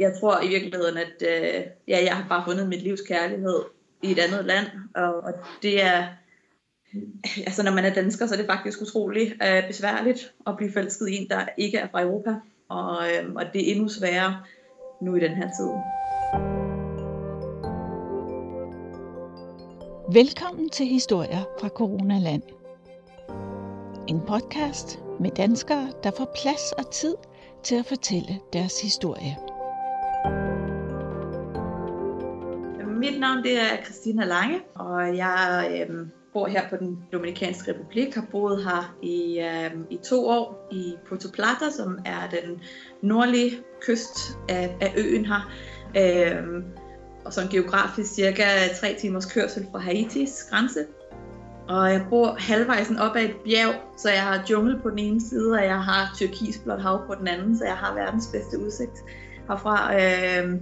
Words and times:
jeg 0.00 0.12
tror 0.20 0.42
i 0.42 0.48
virkeligheden, 0.48 0.96
at 0.96 1.22
øh, 1.22 1.62
ja, 1.88 2.04
jeg 2.04 2.16
har 2.16 2.28
bare 2.28 2.44
fundet 2.46 2.68
mit 2.68 2.82
livs 2.82 3.00
kærlighed 3.00 3.62
i 4.02 4.10
et 4.10 4.18
andet 4.18 4.44
land, 4.44 4.66
og, 4.94 5.14
og 5.14 5.32
det 5.62 5.82
er, 5.82 6.06
altså 7.46 7.62
når 7.62 7.72
man 7.72 7.84
er 7.84 7.94
dansker, 7.94 8.26
så 8.26 8.34
er 8.34 8.38
det 8.38 8.46
faktisk 8.46 8.82
utroligt 8.82 9.32
øh, 9.42 9.66
besværligt 9.66 10.32
at 10.46 10.56
blive 10.56 10.72
forelsket 10.72 11.08
i 11.08 11.16
en, 11.16 11.28
der 11.28 11.48
ikke 11.56 11.78
er 11.78 11.88
fra 11.90 12.02
Europa, 12.02 12.34
og, 12.68 13.06
øh, 13.08 13.32
og 13.34 13.42
det 13.52 13.68
er 13.68 13.74
endnu 13.74 13.88
sværere 13.88 14.42
nu 15.02 15.14
i 15.14 15.20
den 15.20 15.30
her 15.30 15.48
tid. 15.58 15.70
Velkommen 20.12 20.68
til 20.68 20.86
Historier 20.86 21.44
fra 21.60 21.68
Coronaland. 21.68 22.42
En 24.08 24.20
podcast 24.20 24.98
med 25.20 25.30
danskere, 25.30 25.92
der 26.04 26.10
får 26.10 26.36
plads 26.42 26.72
og 26.72 26.90
tid 26.92 27.14
til 27.62 27.74
at 27.74 27.86
fortælle 27.86 28.38
deres 28.52 28.82
historie. 28.82 29.49
Mit 33.00 33.20
navn 33.20 33.42
det 33.42 33.60
er 33.60 33.84
Christina 33.84 34.24
Lange, 34.24 34.60
og 34.74 35.16
jeg 35.16 35.68
øh, 35.88 35.96
bor 36.32 36.46
her 36.48 36.68
på 36.70 36.76
den 36.76 36.98
Dominikanske 37.12 37.72
Republik, 37.72 38.14
har 38.14 38.24
boet 38.30 38.64
her 38.64 38.96
i, 39.02 39.40
øh, 39.40 39.80
i 39.90 39.98
to 40.04 40.26
år 40.26 40.68
i 40.72 40.94
Puerto 41.08 41.28
Plata, 41.32 41.70
som 41.76 41.98
er 42.04 42.28
den 42.30 42.60
nordlige 43.02 43.58
kyst 43.80 44.38
af, 44.48 44.76
af 44.80 44.94
øen 44.96 45.26
her. 45.26 45.50
Øh, 45.96 46.62
og 47.24 47.32
sådan 47.32 47.50
geografisk 47.50 48.14
cirka 48.14 48.44
tre 48.80 48.96
timers 49.00 49.32
kørsel 49.32 49.66
fra 49.72 49.78
Haitis 49.78 50.46
grænse. 50.50 50.86
Og 51.68 51.92
jeg 51.92 52.06
bor 52.10 52.36
halvvejs 52.38 52.90
op 53.00 53.16
ad 53.16 53.22
et 53.22 53.36
bjerg, 53.44 53.74
så 53.96 54.10
jeg 54.10 54.22
har 54.22 54.44
jungle 54.50 54.78
på 54.82 54.90
den 54.90 54.98
ene 54.98 55.20
side, 55.20 55.52
og 55.52 55.64
jeg 55.64 55.82
har 55.82 56.16
turkisblåt 56.18 56.82
hav 56.82 57.06
på 57.06 57.14
den 57.14 57.28
anden, 57.28 57.58
så 57.58 57.64
jeg 57.64 57.76
har 57.76 57.94
verdens 57.94 58.28
bedste 58.32 58.58
udsigt 58.58 58.98
herfra. 59.48 59.94
Øh, 59.94 60.60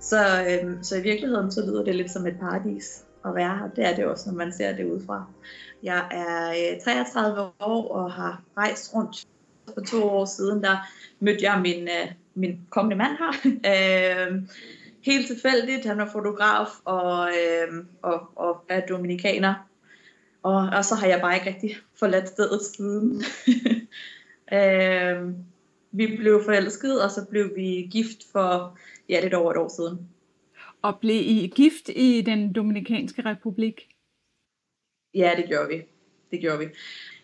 så, 0.00 0.44
øhm, 0.48 0.82
så 0.82 0.96
i 0.96 1.02
virkeligheden 1.02 1.52
så 1.52 1.66
lyder 1.66 1.84
det 1.84 1.94
lidt 1.94 2.10
som 2.10 2.26
et 2.26 2.38
paradis 2.40 3.04
at 3.24 3.34
være 3.34 3.58
her. 3.58 3.68
Det 3.76 3.86
er 3.86 3.94
det 3.96 4.04
også, 4.04 4.30
når 4.30 4.36
man 4.36 4.52
ser 4.52 4.76
det 4.76 4.84
udefra. 4.84 5.24
Jeg 5.82 6.08
er 6.10 6.50
øh, 6.74 6.80
33 6.80 7.40
år 7.60 7.88
og 7.88 8.12
har 8.12 8.42
rejst 8.56 8.94
rundt 8.94 9.26
for 9.74 9.80
to 9.80 10.02
år 10.02 10.24
siden. 10.24 10.62
Der 10.62 10.76
mødte 11.20 11.44
jeg 11.44 11.60
min, 11.60 11.82
øh, 11.82 12.12
min 12.34 12.60
kommende 12.70 12.96
mand 12.96 13.16
her. 13.18 13.32
øh, 14.30 14.42
helt 15.02 15.26
tilfældigt. 15.26 15.86
Han 15.86 15.98
var 15.98 16.08
fotograf 16.12 16.68
og, 16.84 17.28
øh, 17.28 17.84
og, 18.02 18.20
og 18.36 18.64
er 18.68 18.86
dominikaner. 18.86 19.54
Og, 20.42 20.68
og 20.76 20.84
så 20.84 20.94
har 20.94 21.06
jeg 21.06 21.20
bare 21.20 21.34
ikke 21.34 21.50
rigtig 21.50 21.76
forladt 21.98 22.28
stedet 22.28 22.60
siden. 22.76 23.22
øh, 24.58 25.34
vi 25.92 26.16
blev 26.16 26.42
forelsket, 26.44 27.02
og 27.02 27.10
så 27.10 27.24
blev 27.30 27.50
vi 27.56 27.88
gift 27.92 28.18
for 28.32 28.78
ja, 29.10 29.20
lidt 29.20 29.34
over 29.34 29.50
et 29.50 29.56
år 29.56 29.68
siden. 29.68 30.08
Og 30.82 30.98
blev 31.00 31.20
I 31.20 31.52
gift 31.56 31.88
i 31.88 32.22
den 32.26 32.52
Dominikanske 32.52 33.22
Republik? 33.24 33.88
Ja, 35.14 35.32
det 35.36 35.44
gjorde 35.48 35.68
vi. 35.68 35.82
Det 36.30 36.40
gjorde 36.40 36.58
vi. 36.58 36.66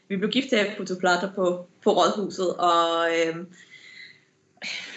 Vi 0.08 0.16
blev 0.16 0.30
gift 0.30 0.52
i 0.52 0.56
Puerto 0.76 0.94
Plata 1.00 1.26
på, 1.34 1.66
på 1.84 1.90
Rådhuset, 1.90 2.56
og 2.56 3.08
øh, 3.16 3.36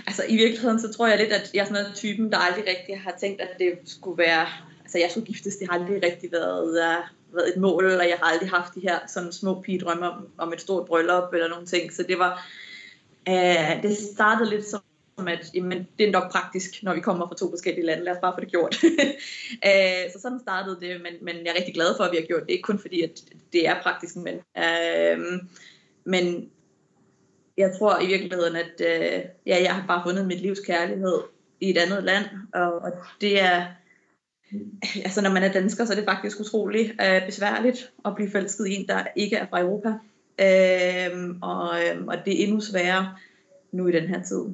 altså 0.07 0.23
i 0.29 0.35
virkeligheden 0.35 0.79
så 0.79 0.93
tror 0.93 1.07
jeg 1.07 1.17
lidt, 1.17 1.33
at 1.33 1.51
jeg 1.53 1.61
er 1.61 1.65
sådan 1.65 1.85
en 1.85 1.95
typen, 1.95 2.31
der 2.31 2.37
aldrig 2.37 2.65
rigtig 2.67 2.99
har 2.99 3.15
tænkt, 3.19 3.41
at 3.41 3.49
det 3.59 3.79
skulle 3.85 4.17
være, 4.17 4.47
altså 4.81 4.97
jeg 4.97 5.11
skulle 5.11 5.25
giftes, 5.25 5.55
det 5.55 5.69
har 5.69 5.79
aldrig 5.79 6.03
rigtig 6.03 6.31
været, 6.31 6.67
uh, 6.69 7.35
været 7.35 7.55
et 7.55 7.61
mål, 7.61 7.85
og 7.85 8.09
jeg 8.09 8.17
har 8.21 8.31
aldrig 8.31 8.49
haft 8.49 8.75
de 8.75 8.79
her 8.79 8.99
sådan 9.07 9.31
små 9.31 9.61
pigedrømme 9.61 10.11
om, 10.11 10.27
om 10.37 10.53
et 10.53 10.61
stort 10.61 10.87
bryllup 10.87 11.33
eller 11.33 11.47
nogle 11.47 11.65
ting, 11.65 11.93
så 11.93 12.03
det 12.03 12.19
var, 12.19 12.47
uh, 13.29 13.83
det 13.83 13.97
startede 13.97 14.49
lidt 14.49 14.65
som 14.65 14.81
som 15.19 15.27
at 15.27 15.51
jamen, 15.53 15.87
det 15.97 16.07
er 16.07 16.11
nok 16.11 16.31
praktisk, 16.31 16.83
når 16.83 16.93
vi 16.93 16.99
kommer 16.99 17.27
fra 17.27 17.35
to 17.35 17.49
forskellige 17.49 17.85
lande. 17.85 18.03
Lad 18.03 18.13
os 18.13 18.21
bare 18.21 18.33
få 18.37 18.41
det 18.41 18.51
gjort. 18.51 18.83
øh, 19.67 20.03
så 20.13 20.19
sådan 20.21 20.39
startede 20.39 20.77
det, 20.81 21.01
men, 21.01 21.13
men 21.21 21.35
jeg 21.35 21.51
er 21.51 21.57
rigtig 21.57 21.73
glad 21.73 21.97
for, 21.97 22.03
at 22.03 22.11
vi 22.11 22.17
har 22.17 22.27
gjort 22.27 22.41
det. 22.41 22.49
Ikke 22.49 22.61
kun 22.61 22.79
fordi, 22.79 23.01
at 23.01 23.23
det 23.53 23.67
er 23.67 23.81
praktisk, 23.81 24.15
men, 24.15 24.35
øh, 24.57 25.39
men 26.03 26.49
jeg 27.57 27.75
tror 27.79 28.01
i 28.01 28.07
virkeligheden, 28.07 28.55
at 28.55 28.75
øh, 28.81 29.21
ja, 29.45 29.63
jeg 29.63 29.75
har 29.75 29.87
bare 29.87 30.03
fundet 30.05 30.27
mit 30.27 30.41
livs 30.41 30.59
kærlighed 30.59 31.19
i 31.59 31.69
et 31.69 31.77
andet 31.77 32.03
land, 32.03 32.25
og, 32.53 32.73
og 32.73 32.91
det 33.21 33.41
er, 33.41 33.65
altså 34.95 35.21
når 35.21 35.29
man 35.29 35.43
er 35.43 35.51
dansker, 35.51 35.85
så 35.85 35.93
er 35.93 35.97
det 35.97 36.05
faktisk 36.05 36.39
utroligt 36.39 36.91
øh, 37.01 37.25
besværligt 37.25 37.91
at 38.05 38.15
blive 38.15 38.31
forelsket 38.31 38.67
i 38.67 38.75
en, 38.75 38.87
der 38.87 39.03
ikke 39.15 39.35
er 39.35 39.47
fra 39.49 39.61
Europa. 39.61 39.89
Øh, 40.41 41.35
og, 41.41 41.79
øh, 41.81 42.05
og 42.07 42.15
det 42.25 42.39
er 42.39 42.45
endnu 42.45 42.61
sværere 42.61 43.15
nu 43.71 43.87
i 43.87 43.91
den 43.91 44.07
her 44.07 44.23
tid. 44.23 44.45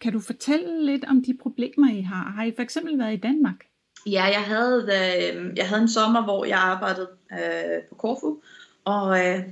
Kan 0.00 0.12
du 0.12 0.20
fortælle 0.20 0.86
lidt 0.86 1.04
om 1.04 1.22
de 1.22 1.38
problemer, 1.42 1.92
I 1.92 2.00
har? 2.00 2.32
Har 2.36 2.44
I 2.44 2.52
for 2.56 2.62
eksempel 2.62 2.98
været 2.98 3.14
i 3.14 3.20
Danmark? 3.20 3.56
Ja, 4.06 4.24
jeg 4.24 4.42
havde, 4.42 4.82
øh, 4.82 5.56
jeg 5.56 5.68
havde 5.68 5.82
en 5.82 5.88
sommer, 5.88 6.24
hvor 6.24 6.44
jeg 6.44 6.58
arbejdede 6.58 7.08
øh, 7.32 7.82
på 7.88 7.94
Korfu, 7.94 8.36
og, 8.84 9.26
øh, 9.26 9.42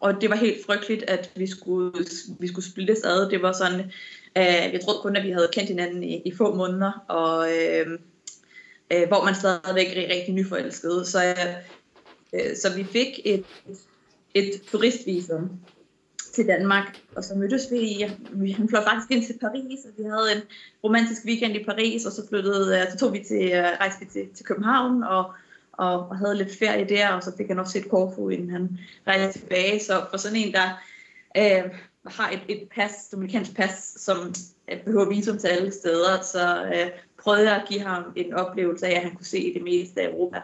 og 0.00 0.20
det 0.20 0.30
var 0.30 0.36
helt 0.36 0.66
frygteligt, 0.66 1.02
at 1.02 1.32
vi 1.36 1.46
skulle, 1.46 1.92
vi 2.40 2.48
skulle 2.48 2.64
splittes 2.64 3.02
ad. 3.04 3.30
Det 3.30 3.42
var 3.42 3.52
sådan, 3.52 3.80
øh, 4.36 4.72
jeg 4.72 4.80
troede 4.84 5.00
kun, 5.02 5.16
at 5.16 5.24
vi 5.24 5.30
havde 5.30 5.48
kendt 5.52 5.68
hinanden 5.68 6.02
i, 6.02 6.22
i 6.24 6.34
få 6.36 6.54
måneder, 6.54 7.04
og 7.08 7.48
øh, 7.48 7.98
øh, 8.92 9.08
hvor 9.08 9.24
man 9.24 9.34
stadigvæk 9.34 9.86
er 9.96 10.14
rigtig 10.14 10.34
nyforelsket. 10.34 11.06
Så, 11.06 11.34
øh, 12.32 12.56
så 12.56 12.76
vi 12.76 12.84
fik 12.84 13.20
et, 13.24 13.44
et 14.34 14.62
turistvisum 14.70 15.50
til 16.32 16.46
Danmark, 16.46 16.98
og 17.16 17.24
så 17.24 17.34
mødtes 17.34 17.70
vi, 17.70 18.06
vi 18.32 18.56
fløj 18.68 18.84
faktisk 18.84 19.10
ind 19.10 19.24
til 19.26 19.38
Paris, 19.40 19.84
og 19.84 19.90
vi 19.98 20.02
havde 20.02 20.36
en 20.36 20.42
romantisk 20.84 21.24
weekend 21.24 21.56
i 21.56 21.64
Paris, 21.64 22.06
og 22.06 22.12
så 22.12 22.28
flyttede, 22.28 22.78
øh, 22.78 22.92
så 22.92 22.98
tog 22.98 23.12
vi 23.12 23.24
til, 23.28 23.52
øh, 23.52 23.64
rejste 23.80 24.00
vi 24.00 24.06
til, 24.12 24.28
til 24.34 24.46
København, 24.46 25.02
og, 25.02 25.32
og, 25.72 26.08
og 26.08 26.18
havde 26.18 26.36
lidt 26.36 26.58
ferie 26.58 26.88
der, 26.88 27.08
og 27.08 27.22
så 27.22 27.32
fik 27.36 27.48
han 27.48 27.58
også 27.58 27.72
set 27.72 27.84
Corfu, 27.84 28.28
inden 28.28 28.50
han 28.50 28.78
rejste 29.06 29.40
tilbage, 29.40 29.80
så 29.80 30.06
for 30.10 30.16
sådan 30.16 30.36
en, 30.36 30.52
der 30.52 30.82
øh, 31.36 31.70
har 32.06 32.30
et, 32.30 32.40
et 32.48 32.68
pas, 32.74 33.08
dominikansk 33.12 33.56
pas, 33.56 33.94
som 33.96 34.34
øh, 34.72 34.84
behøver 34.84 35.08
visum 35.08 35.38
til 35.38 35.48
alle 35.48 35.72
steder, 35.72 36.22
så 36.22 36.64
øh, 36.64 36.90
prøvede 37.22 37.50
jeg 37.50 37.56
at 37.56 37.68
give 37.68 37.80
ham 37.80 38.12
en 38.16 38.34
oplevelse 38.34 38.86
af, 38.86 38.96
at 38.96 39.02
han 39.02 39.14
kunne 39.14 39.26
se 39.26 39.54
det 39.54 39.62
meste 39.62 40.00
af 40.00 40.08
Europa. 40.08 40.40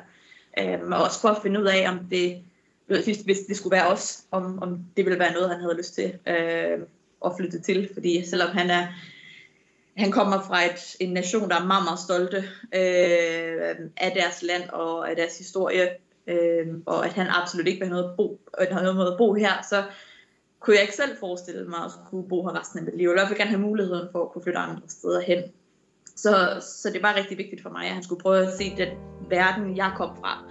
Øh, 0.59 0.79
og 0.93 1.03
også 1.03 1.21
for 1.21 1.29
at 1.29 1.43
finde 1.43 1.61
ud 1.61 1.67
af, 1.67 1.91
om 1.91 1.99
det 2.11 2.43
hvis, 2.89 3.21
hvis 3.21 3.39
det 3.49 3.57
skulle 3.57 3.77
være 3.77 3.87
os, 3.87 4.25
om, 4.31 4.63
om 4.63 4.79
det 4.97 5.05
ville 5.05 5.19
være 5.19 5.33
noget, 5.33 5.51
han 5.51 5.61
havde 5.61 5.77
lyst 5.77 5.95
til 5.95 6.19
øh, 6.27 6.79
at 7.25 7.33
flytte 7.37 7.61
til. 7.61 7.89
Fordi 7.95 8.25
selvom 8.27 8.49
han 8.49 8.71
er 8.71 8.87
han 9.99 10.11
kommer 10.11 10.41
fra 10.43 10.65
et, 10.65 10.97
en 11.01 11.13
nation, 11.13 11.51
der 11.51 11.61
er 11.61 11.67
meget, 11.67 11.85
meget 11.85 11.99
stolte 11.99 12.37
øh, 12.75 13.91
af 13.97 14.13
deres 14.15 14.43
land 14.43 14.69
og 14.71 15.11
af 15.11 15.17
deres 15.17 15.39
historie, 15.39 15.89
øh, 16.27 16.67
og 16.87 17.07
at 17.07 17.13
han 17.13 17.27
absolut 17.27 17.67
ikke 17.67 17.81
vil 17.81 17.89
have 17.89 18.01
noget, 18.01 18.17
bo, 18.17 18.41
have 18.59 18.83
noget 18.83 18.97
måde 18.97 19.13
at 19.13 19.19
bo 19.19 19.35
her, 19.35 19.53
så 19.71 19.85
kunne 20.61 20.77
jeg 20.77 20.83
ikke 20.83 20.97
selv 20.97 21.17
forestille 21.21 21.65
mig 21.65 21.79
at 21.85 21.91
skulle 22.07 22.29
bo 22.29 22.47
her 22.47 22.61
resten 22.61 22.79
af 22.79 22.85
mit 22.85 22.97
liv. 22.97 23.03
Jeg 23.03 23.11
vil 23.11 23.17
i 23.17 23.19
hvert 23.21 23.29
fald 23.29 23.39
gerne 23.39 23.51
have 23.51 23.61
muligheden 23.61 24.09
for 24.13 24.23
at 24.25 24.31
kunne 24.33 24.43
flytte 24.43 24.59
andre 24.59 24.83
steder 24.89 25.21
hen. 25.21 25.43
Så, 26.17 26.63
så 26.83 26.91
det 26.93 27.03
var 27.03 27.15
rigtig 27.15 27.39
vigtigt 27.39 27.63
for 27.63 27.71
mig, 27.71 27.87
at 27.87 27.95
han 27.95 28.03
skulle 28.03 28.23
prøve 28.23 28.47
at 28.47 28.53
se 28.59 28.77
den 28.77 28.89
verden, 29.29 29.77
jeg 29.77 29.93
kom 29.97 30.17
fra. 30.17 30.45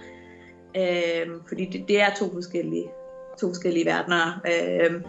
Øh, 0.76 1.26
fordi 1.48 1.64
det, 1.64 1.88
det 1.88 2.00
er 2.00 2.14
to 2.18 2.32
forskellige, 2.32 2.88
to 3.40 3.48
forskellige 3.48 3.86
verdener. 3.86 4.40
Øh, 4.46 5.02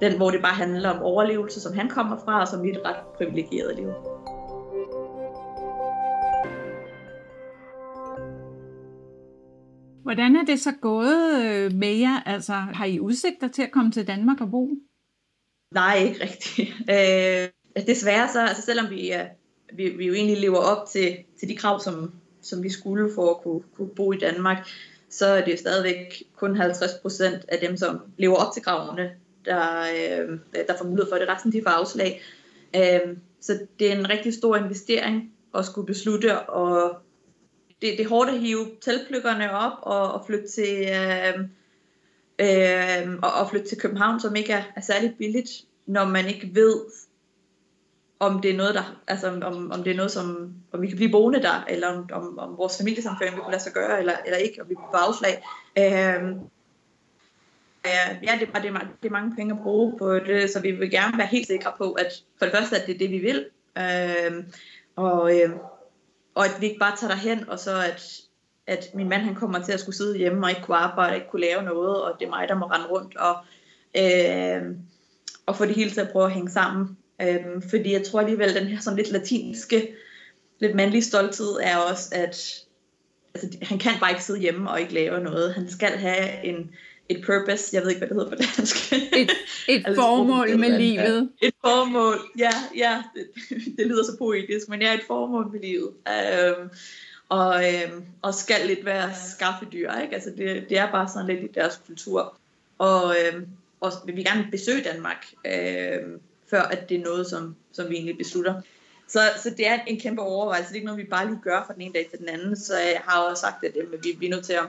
den, 0.00 0.16
hvor 0.16 0.30
det 0.30 0.42
bare 0.42 0.54
handler 0.54 0.90
om 0.90 1.02
overlevelse, 1.02 1.60
som 1.60 1.74
han 1.74 1.88
kommer 1.88 2.16
fra, 2.24 2.40
og 2.40 2.48
som 2.48 2.60
mit 2.60 2.78
ret 2.84 2.96
privilegeret 3.16 3.76
liv. 3.76 3.88
Hvordan 10.02 10.36
er 10.36 10.44
det 10.44 10.60
så 10.60 10.72
gået 10.80 11.44
øh, 11.44 11.72
med 11.72 11.94
jer? 11.94 12.22
Altså, 12.26 12.52
har 12.52 12.84
I 12.84 13.00
udsigter 13.00 13.48
til 13.48 13.62
at 13.62 13.70
komme 13.72 13.92
til 13.92 14.06
Danmark 14.06 14.40
og 14.40 14.50
bo? 14.50 14.70
Nej, 15.74 15.96
ikke 15.96 16.22
rigtigt. 16.22 16.70
Øh, 17.76 17.84
desværre 17.86 18.28
så, 18.28 18.40
altså 18.40 18.62
selvom 18.62 18.90
vi, 18.90 19.12
vi, 19.76 19.88
vi 19.88 20.06
jo 20.06 20.12
egentlig 20.12 20.40
lever 20.40 20.58
op 20.58 20.88
til, 20.88 21.16
til 21.40 21.48
de 21.48 21.56
krav, 21.56 21.80
som, 21.80 22.12
som 22.42 22.62
vi 22.62 22.70
skulle 22.70 23.10
for 23.14 23.30
at 23.30 23.42
kunne, 23.42 23.62
kunne 23.76 23.94
bo 23.96 24.12
i 24.12 24.18
Danmark, 24.18 24.68
så 25.12 25.26
er 25.26 25.44
det 25.44 25.58
stadigvæk 25.58 26.22
kun 26.36 26.56
50 26.56 26.90
procent 27.02 27.44
af 27.48 27.58
dem, 27.58 27.76
som 27.76 28.00
lever 28.18 28.36
op 28.36 28.52
til 28.52 28.62
kravene, 28.62 29.10
der, 29.44 29.80
øh, 29.80 30.38
der 30.68 30.76
får 30.78 30.84
mulighed 30.84 31.10
for 31.10 31.18
det. 31.18 31.28
Resten 31.28 31.52
de 31.52 31.62
får 31.62 31.70
afslag. 31.70 32.22
Øh, 32.76 33.16
så 33.40 33.58
det 33.78 33.92
er 33.92 33.98
en 33.98 34.10
rigtig 34.10 34.34
stor 34.34 34.56
investering 34.56 35.32
at 35.54 35.66
skulle 35.66 35.86
beslutte, 35.86 36.40
og 36.40 36.96
det, 37.82 37.98
det 37.98 38.00
er 38.00 38.08
hårdt 38.08 38.30
at 38.30 38.40
hive 38.40 38.66
teltplykkerne 38.80 39.52
op 39.52 39.72
og, 39.82 40.12
og 40.12 40.26
flytte 40.26 40.48
til 40.48 40.88
øh, 40.88 41.38
øh, 42.38 43.14
og, 43.22 43.32
og 43.32 43.50
flytte 43.50 43.68
til 43.68 43.78
København, 43.78 44.20
som 44.20 44.36
ikke 44.36 44.52
er, 44.52 44.62
er 44.76 44.80
særlig 44.80 45.14
billigt, 45.18 45.50
når 45.86 46.04
man 46.04 46.26
ikke 46.28 46.50
ved, 46.52 46.80
om 48.22 48.40
det 48.40 48.50
er 48.50 48.56
noget, 48.56 48.74
der, 48.74 49.02
altså 49.06 49.40
om, 49.42 49.72
om 49.72 49.84
det 49.84 49.90
er 49.92 49.96
noget, 49.96 50.10
som, 50.10 50.54
om 50.72 50.82
vi 50.82 50.86
kan 50.86 50.96
blive 50.96 51.10
boende 51.10 51.42
der, 51.42 51.64
eller 51.68 51.88
om, 51.88 52.08
om, 52.12 52.38
om 52.38 52.58
vores 52.58 52.78
familiesamføring 52.78 53.34
vil 53.34 53.42
kunne 53.42 53.52
lade 53.52 53.62
sig 53.62 53.72
gøre, 53.72 53.98
eller, 53.98 54.12
eller 54.26 54.38
ikke, 54.38 54.62
og 54.62 54.68
vi 54.68 54.74
kan 54.74 54.84
få 54.90 54.96
afslag. 54.96 55.44
Øhm, 55.78 56.40
ja, 57.84 58.32
det, 58.40 58.48
det, 58.54 58.70
er, 58.70 58.78
det 59.02 59.08
er 59.08 59.10
mange 59.10 59.36
penge 59.36 59.54
at 59.54 59.62
bruge 59.62 59.98
på 59.98 60.14
det, 60.14 60.50
så 60.50 60.60
vi 60.60 60.70
vil 60.70 60.90
gerne 60.90 61.18
være 61.18 61.26
helt 61.26 61.46
sikre 61.46 61.72
på, 61.78 61.92
at 61.92 62.22
for 62.38 62.44
det 62.44 62.54
første, 62.54 62.76
at 62.76 62.86
det 62.86 62.94
er 62.94 62.98
det, 62.98 63.10
vi 63.10 63.18
vil, 63.18 63.46
Øh, 63.78 64.44
og, 64.96 65.40
øh, 65.40 65.50
og 66.34 66.44
at 66.44 66.60
vi 66.60 66.66
ikke 66.66 66.78
bare 66.78 66.96
tager 66.96 67.10
derhen, 67.10 67.48
og 67.48 67.58
så 67.58 67.70
at, 67.76 68.20
at 68.66 68.94
min 68.94 69.08
mand 69.08 69.22
han 69.22 69.34
kommer 69.34 69.62
til 69.62 69.72
at 69.72 69.80
skulle 69.80 69.96
sidde 69.96 70.18
hjemme 70.18 70.46
og 70.46 70.50
ikke 70.50 70.62
kunne 70.62 70.76
arbejde, 70.76 71.16
ikke 71.16 71.30
kunne 71.30 71.46
lave 71.46 71.62
noget, 71.62 72.02
og 72.02 72.16
det 72.18 72.26
er 72.26 72.30
mig, 72.30 72.48
der 72.48 72.54
må 72.54 72.66
rende 72.66 72.86
rundt 72.86 73.16
og, 73.16 73.36
øh, 73.96 74.76
og 75.46 75.56
få 75.56 75.64
det 75.64 75.74
hele 75.74 75.90
til 75.90 76.00
at 76.00 76.12
prøve 76.12 76.24
at 76.24 76.32
hænge 76.32 76.50
sammen. 76.50 76.96
Øh, 77.22 77.62
fordi 77.70 77.92
jeg 77.92 78.04
tror 78.04 78.20
alligevel, 78.20 78.54
den 78.54 78.66
her 78.66 78.80
sådan 78.80 78.96
lidt 78.96 79.10
latinske, 79.10 79.94
lidt 80.58 80.74
mandlige 80.74 81.02
stolthed 81.02 81.58
er 81.62 81.76
også, 81.76 82.08
at 82.12 82.64
altså, 83.34 83.58
han 83.62 83.78
kan 83.78 83.92
bare 84.00 84.10
ikke 84.10 84.24
sidde 84.24 84.40
hjemme 84.40 84.70
og 84.70 84.80
ikke 84.80 84.94
lave 84.94 85.20
noget. 85.20 85.54
Han 85.54 85.70
skal 85.70 85.90
have 85.90 86.44
en, 86.44 86.70
et 87.08 87.24
purpose, 87.26 87.76
jeg 87.76 87.82
ved 87.82 87.88
ikke, 87.88 87.98
hvad 87.98 88.08
det 88.08 88.16
hedder 88.16 88.30
på 88.30 88.36
dansk. 88.36 88.92
Et, 88.92 89.30
et 89.68 89.82
altså, 89.86 90.02
formål 90.02 90.58
med 90.58 90.78
livet. 90.78 91.30
Et 91.42 91.54
formål, 91.60 92.18
ja, 92.38 92.52
ja, 92.76 93.02
det, 93.14 93.26
det 93.76 93.86
lyder 93.86 94.04
så 94.04 94.16
poetisk, 94.18 94.68
men 94.68 94.82
ja, 94.82 94.94
et 94.94 95.02
formål 95.06 95.52
med 95.52 95.60
livet. 95.60 95.88
Um, 95.88 96.70
og, 97.28 97.74
øhm, 97.74 98.04
og 98.22 98.34
skal 98.34 98.66
lidt 98.66 98.84
være 98.84 99.10
skaffedyr, 99.14 99.92
ikke? 100.02 100.14
Altså 100.14 100.30
det, 100.36 100.64
det 100.68 100.78
er 100.78 100.90
bare 100.90 101.08
sådan 101.08 101.26
lidt 101.26 101.40
i 101.40 101.52
deres 101.54 101.80
kultur. 101.86 102.36
Og, 102.78 103.14
øhm, 103.16 103.46
og 103.80 103.92
vil 104.06 104.16
vi 104.16 104.22
gerne 104.22 104.48
besøge 104.50 104.82
Danmark, 104.82 105.26
øhm, 105.46 106.20
før 106.52 106.62
at 106.62 106.88
det 106.88 106.96
er 106.96 107.04
noget, 107.04 107.26
som, 107.26 107.56
som 107.72 107.90
vi 107.90 107.94
egentlig 107.94 108.18
beslutter. 108.18 108.54
Så, 109.08 109.20
så 109.42 109.50
det 109.50 109.66
er 109.66 109.78
en 109.86 110.00
kæmpe 110.00 110.22
overvejelse. 110.22 110.68
Det 110.68 110.72
er 110.72 110.80
ikke 110.80 110.86
noget, 110.86 111.04
vi 111.04 111.10
bare 111.10 111.26
lige 111.26 111.40
gør 111.44 111.64
fra 111.66 111.74
den 111.74 111.82
ene 111.82 111.94
dag 111.94 112.06
til 112.10 112.18
den 112.18 112.28
anden. 112.28 112.56
Så 112.56 112.78
jeg 112.78 113.00
har 113.04 113.20
også 113.20 113.40
sagt, 113.40 113.64
at 113.64 113.76
jamen, 113.76 113.98
vi, 114.02 114.16
vi 114.18 114.26
er 114.26 114.30
nødt 114.30 114.44
til 114.44 114.52
at 114.52 114.64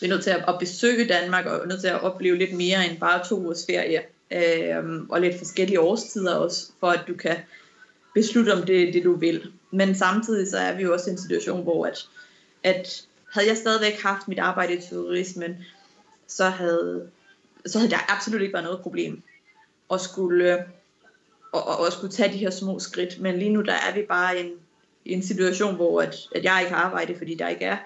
vi 0.00 0.06
er 0.06 0.10
nødt 0.10 0.22
til 0.22 0.30
at, 0.30 0.56
besøge 0.60 1.08
Danmark, 1.08 1.46
og 1.46 1.56
er 1.56 1.66
nødt 1.66 1.80
til 1.80 1.88
at 1.88 2.02
opleve 2.02 2.36
lidt 2.36 2.52
mere 2.52 2.90
end 2.90 3.00
bare 3.00 3.24
to 3.24 3.36
ugers 3.40 3.66
ferie, 3.66 4.02
øh, 4.30 5.02
og 5.08 5.20
lidt 5.20 5.38
forskellige 5.38 5.80
årstider 5.80 6.34
også, 6.34 6.72
for 6.80 6.86
at 6.86 7.04
du 7.08 7.14
kan 7.14 7.36
beslutte, 8.14 8.54
om 8.54 8.62
det 8.62 8.94
det, 8.94 9.04
du 9.04 9.14
vil. 9.14 9.52
Men 9.70 9.94
samtidig 9.94 10.50
så 10.50 10.58
er 10.58 10.76
vi 10.76 10.82
jo 10.82 10.92
også 10.92 11.10
i 11.10 11.12
en 11.12 11.18
situation, 11.18 11.62
hvor 11.62 11.86
at, 11.86 12.08
at 12.62 13.06
havde 13.32 13.48
jeg 13.48 13.56
stadigvæk 13.56 14.00
haft 14.02 14.28
mit 14.28 14.38
arbejde 14.38 14.74
i 14.74 14.80
turismen, 14.90 15.64
så 16.26 16.44
havde, 16.44 17.10
så 17.66 17.78
havde 17.78 17.90
der 17.90 18.14
absolut 18.16 18.40
ikke 18.40 18.52
været 18.52 18.64
noget 18.64 18.80
problem 18.80 19.22
at 19.92 20.00
skulle, 20.00 20.64
og, 21.52 21.66
og, 21.66 21.78
og 21.78 21.92
skulle 21.92 22.12
tage 22.12 22.32
de 22.32 22.38
her 22.38 22.50
små 22.50 22.78
skridt. 22.78 23.20
Men 23.20 23.38
lige 23.38 23.52
nu 23.52 23.60
der 23.60 23.72
er 23.72 23.94
vi 23.94 24.02
bare 24.08 24.38
i 24.38 24.40
en, 24.40 24.52
i 25.04 25.12
en 25.12 25.22
situation, 25.22 25.74
hvor 25.74 26.02
at, 26.02 26.16
at 26.34 26.44
jeg 26.44 26.58
ikke 26.60 26.74
har 26.74 26.84
arbejde, 26.84 27.18
fordi 27.18 27.34
der 27.34 27.48
ikke 27.48 27.64
er 27.64 27.76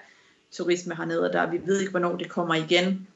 turisme 0.51 0.95
hernede, 0.95 1.27
og 1.27 1.33
der 1.33 1.51
vi 1.51 1.61
ved 1.65 1.79
ikke, 1.79 1.91
hvornår 1.91 2.15
det 2.15 2.29
kommer 2.29 2.55
igen. 2.55 3.07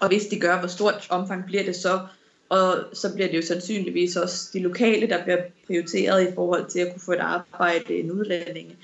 Og 0.00 0.08
hvis 0.08 0.26
det 0.26 0.40
gør, 0.40 0.58
hvor 0.58 0.68
stort 0.68 1.06
omfang 1.10 1.44
bliver 1.46 1.64
det 1.64 1.76
så, 1.76 2.00
og 2.48 2.74
så 2.92 3.14
bliver 3.14 3.28
det 3.28 3.36
jo 3.36 3.42
sandsynligvis 3.42 4.16
også 4.16 4.50
de 4.52 4.58
lokale, 4.58 5.08
der 5.08 5.24
bliver 5.24 5.38
prioriteret 5.66 6.28
i 6.28 6.34
forhold 6.34 6.66
til 6.70 6.78
at 6.78 6.92
kunne 6.92 7.00
få 7.00 7.12
et 7.12 7.18
arbejde 7.18 7.94
en 7.94 8.10
udlændinge. 8.10 8.76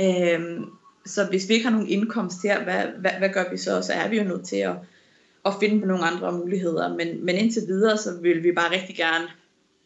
Øhm, 0.00 0.64
så 1.06 1.24
hvis 1.24 1.48
vi 1.48 1.54
ikke 1.54 1.66
har 1.66 1.72
nogen 1.72 1.88
indkomst 1.88 2.42
her, 2.42 2.64
hvad, 2.64 2.82
hvad, 2.98 3.10
hvad 3.18 3.28
gør 3.28 3.50
vi 3.50 3.56
så? 3.56 3.82
Så 3.82 3.92
er 3.92 4.08
vi 4.08 4.16
jo 4.16 4.24
nødt 4.24 4.44
til 4.44 4.56
at, 4.56 4.74
at 5.46 5.52
finde 5.60 5.80
på 5.80 5.86
nogle 5.86 6.04
andre 6.04 6.32
muligheder. 6.32 6.88
Men, 6.88 7.24
men 7.24 7.36
indtil 7.36 7.62
videre, 7.66 7.96
så 7.98 8.20
vil 8.20 8.42
vi 8.42 8.52
bare 8.52 8.74
rigtig 8.74 8.96
gerne 8.96 9.24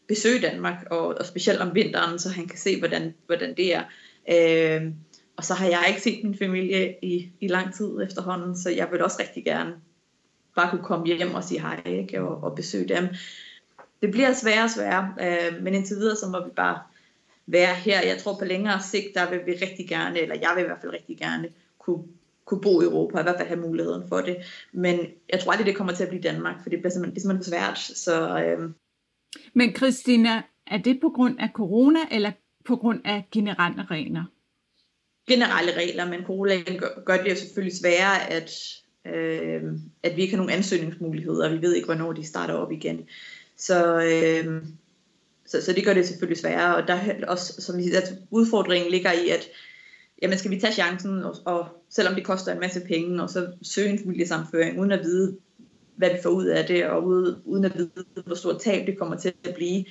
besøge 0.08 0.40
Danmark, 0.40 0.86
og, 0.90 1.06
og 1.06 1.26
specielt 1.26 1.60
om 1.60 1.74
vinteren, 1.74 2.18
så 2.18 2.28
han 2.28 2.48
kan 2.48 2.58
se, 2.58 2.78
hvordan, 2.78 3.14
hvordan 3.26 3.56
det 3.56 3.74
er. 3.74 3.82
Øh, 4.30 4.92
og 5.36 5.44
så 5.44 5.54
har 5.54 5.66
jeg 5.66 5.84
ikke 5.88 6.00
set 6.00 6.24
min 6.24 6.38
familie 6.38 6.94
i, 7.02 7.30
i 7.40 7.48
lang 7.48 7.74
tid 7.74 8.02
efterhånden, 8.02 8.56
så 8.56 8.70
jeg 8.70 8.88
vil 8.92 9.02
også 9.02 9.16
rigtig 9.20 9.44
gerne 9.44 9.74
bare 10.56 10.70
kunne 10.70 10.84
komme 10.84 11.06
hjem 11.06 11.34
og 11.34 11.44
sige 11.44 11.60
hej 11.60 11.82
ikke? 11.86 12.22
Og, 12.22 12.44
og 12.44 12.54
besøge 12.54 12.88
dem. 12.88 13.08
Det 14.02 14.10
bliver 14.10 14.32
sværere 14.32 14.64
og 14.64 14.70
sværere, 14.70 15.14
øh, 15.20 15.62
men 15.62 15.74
indtil 15.74 15.96
videre 15.96 16.16
så 16.16 16.28
må 16.28 16.44
vi 16.44 16.50
bare 16.56 16.78
være 17.46 17.74
her. 17.74 18.00
Jeg 18.00 18.18
tror 18.18 18.38
på 18.38 18.44
længere 18.44 18.82
sigt, 18.82 19.14
der 19.14 19.30
vil 19.30 19.40
vi 19.46 19.52
rigtig 19.52 19.88
gerne, 19.88 20.20
eller 20.20 20.34
jeg 20.34 20.52
vil 20.54 20.62
i 20.62 20.66
hvert 20.66 20.80
fald 20.80 20.92
rigtig 20.92 21.18
gerne 21.18 21.48
kunne, 21.78 22.02
kunne 22.44 22.60
bo 22.60 22.80
i 22.80 22.84
Europa, 22.84 23.20
i 23.20 23.22
hvert 23.22 23.36
fald 23.36 23.48
have 23.48 23.60
muligheden 23.60 24.08
for 24.08 24.20
det. 24.20 24.36
Men 24.72 25.00
jeg 25.32 25.40
tror 25.40 25.52
aldrig, 25.52 25.66
det 25.66 25.76
kommer 25.76 25.92
til 25.92 26.02
at 26.02 26.08
blive 26.08 26.22
Danmark, 26.22 26.62
for 26.62 26.70
det 26.70 26.78
bliver 26.78 26.90
simpelthen, 26.90 27.14
det 27.14 27.20
er 27.20 27.22
simpelthen 27.22 27.52
svært. 27.52 27.78
Så, 27.78 28.44
øh... 28.44 28.70
Men 29.54 29.76
Christina, 29.76 30.42
er 30.66 30.78
det 30.78 30.98
på 31.00 31.08
grund 31.08 31.40
af 31.40 31.48
corona, 31.54 32.00
eller 32.10 32.32
på 32.64 32.76
grund 32.76 33.00
af 33.04 33.24
generelle 33.32 33.84
regler? 33.90 34.24
generelle 35.26 35.76
regler, 35.76 36.08
men 36.08 36.24
coronaen 36.24 36.78
gør, 36.78 37.02
gør 37.04 37.16
det 37.16 37.30
jo 37.30 37.36
selvfølgelig 37.36 37.78
sværere, 37.78 38.30
at, 38.30 38.50
øh, 39.06 39.62
at 40.02 40.16
vi 40.16 40.22
ikke 40.22 40.36
har 40.36 40.42
nogen 40.42 40.52
ansøgningsmuligheder, 40.52 41.48
og 41.48 41.52
vi 41.52 41.62
ved 41.62 41.74
ikke, 41.74 41.86
hvornår 41.86 42.12
de 42.12 42.26
starter 42.26 42.54
op 42.54 42.72
igen. 42.72 43.00
Så, 43.56 44.02
øh, 44.02 44.62
så, 45.46 45.64
så 45.64 45.72
det 45.72 45.84
gør 45.84 45.94
det 45.94 46.06
selvfølgelig 46.06 46.38
sværere, 46.38 46.76
og 46.76 46.88
der 46.88 46.94
er 46.94 47.26
også, 47.26 47.62
som 47.62 47.82
siger, 47.82 48.00
at 48.00 48.12
udfordringen 48.30 48.90
ligger 48.90 49.12
i, 49.12 49.28
at 49.28 49.48
jamen 50.22 50.38
skal 50.38 50.50
vi 50.50 50.60
tage 50.60 50.72
chancen, 50.72 51.22
og, 51.22 51.34
og 51.44 51.66
selvom 51.90 52.14
det 52.14 52.24
koster 52.24 52.52
en 52.52 52.60
masse 52.60 52.80
penge, 52.80 53.22
og 53.22 53.30
så 53.30 53.52
søge 53.62 53.88
en 53.88 53.98
familiesamføring, 53.98 54.80
uden 54.80 54.92
at 54.92 55.04
vide, 55.04 55.36
hvad 55.96 56.10
vi 56.10 56.18
får 56.22 56.30
ud 56.30 56.44
af 56.44 56.66
det, 56.66 56.86
og 56.86 57.04
uden 57.44 57.64
at 57.64 57.74
vide, 57.74 57.90
hvor 58.26 58.34
stort 58.34 58.60
tab 58.60 58.86
det 58.86 58.98
kommer 58.98 59.16
til 59.16 59.32
at 59.44 59.54
blive. 59.54 59.84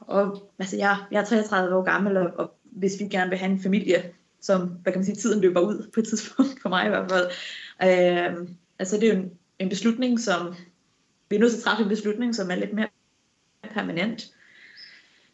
Og 0.00 0.50
altså, 0.58 0.76
jeg, 0.76 0.96
jeg 1.10 1.20
er 1.20 1.24
33 1.24 1.76
år 1.76 1.82
gammel, 1.82 2.16
og, 2.16 2.30
og 2.36 2.54
hvis 2.64 3.00
vi 3.00 3.04
gerne 3.04 3.30
vil 3.30 3.38
have 3.38 3.52
en 3.52 3.62
familie, 3.62 4.12
som, 4.40 4.60
hvad 4.60 4.92
kan 4.92 4.98
man 4.98 5.04
sige, 5.04 5.16
tiden 5.16 5.40
løber 5.40 5.60
ud 5.60 5.90
på 5.94 6.00
et 6.00 6.08
tidspunkt, 6.08 6.62
for 6.62 6.68
mig 6.68 6.86
i 6.86 6.88
hvert 6.88 7.10
fald. 7.10 7.26
Øh, 7.82 8.48
altså 8.78 8.96
det 8.96 9.08
er 9.08 9.14
jo 9.14 9.20
en, 9.20 9.30
en 9.58 9.68
beslutning, 9.68 10.20
som, 10.20 10.54
vi 11.30 11.36
er 11.36 11.40
nødt 11.40 11.52
til 11.52 11.58
at 11.58 11.64
træffe 11.64 11.82
en 11.82 11.88
beslutning, 11.88 12.34
som 12.34 12.50
er 12.50 12.54
lidt 12.54 12.72
mere 12.72 12.88
permanent, 13.74 14.22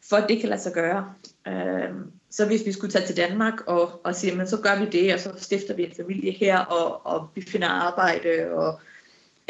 for 0.08 0.16
at 0.16 0.28
det 0.28 0.40
kan 0.40 0.48
lade 0.48 0.60
sig 0.60 0.72
gøre. 0.72 1.14
Øh, 1.48 1.94
så 2.30 2.46
hvis 2.46 2.66
vi 2.66 2.72
skulle 2.72 2.92
tage 2.92 3.06
til 3.06 3.16
Danmark 3.16 3.60
og, 3.66 4.00
og 4.04 4.14
sige, 4.14 4.36
men 4.36 4.46
så 4.46 4.60
gør 4.60 4.78
vi 4.78 4.86
det, 4.86 5.14
og 5.14 5.20
så 5.20 5.32
stifter 5.36 5.74
vi 5.74 5.84
en 5.84 5.96
familie 5.96 6.32
her, 6.32 6.58
og, 6.58 7.06
og 7.06 7.28
vi 7.34 7.42
finder 7.42 7.68
arbejde, 7.68 8.50
og 8.52 8.80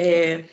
øh, 0.00 0.44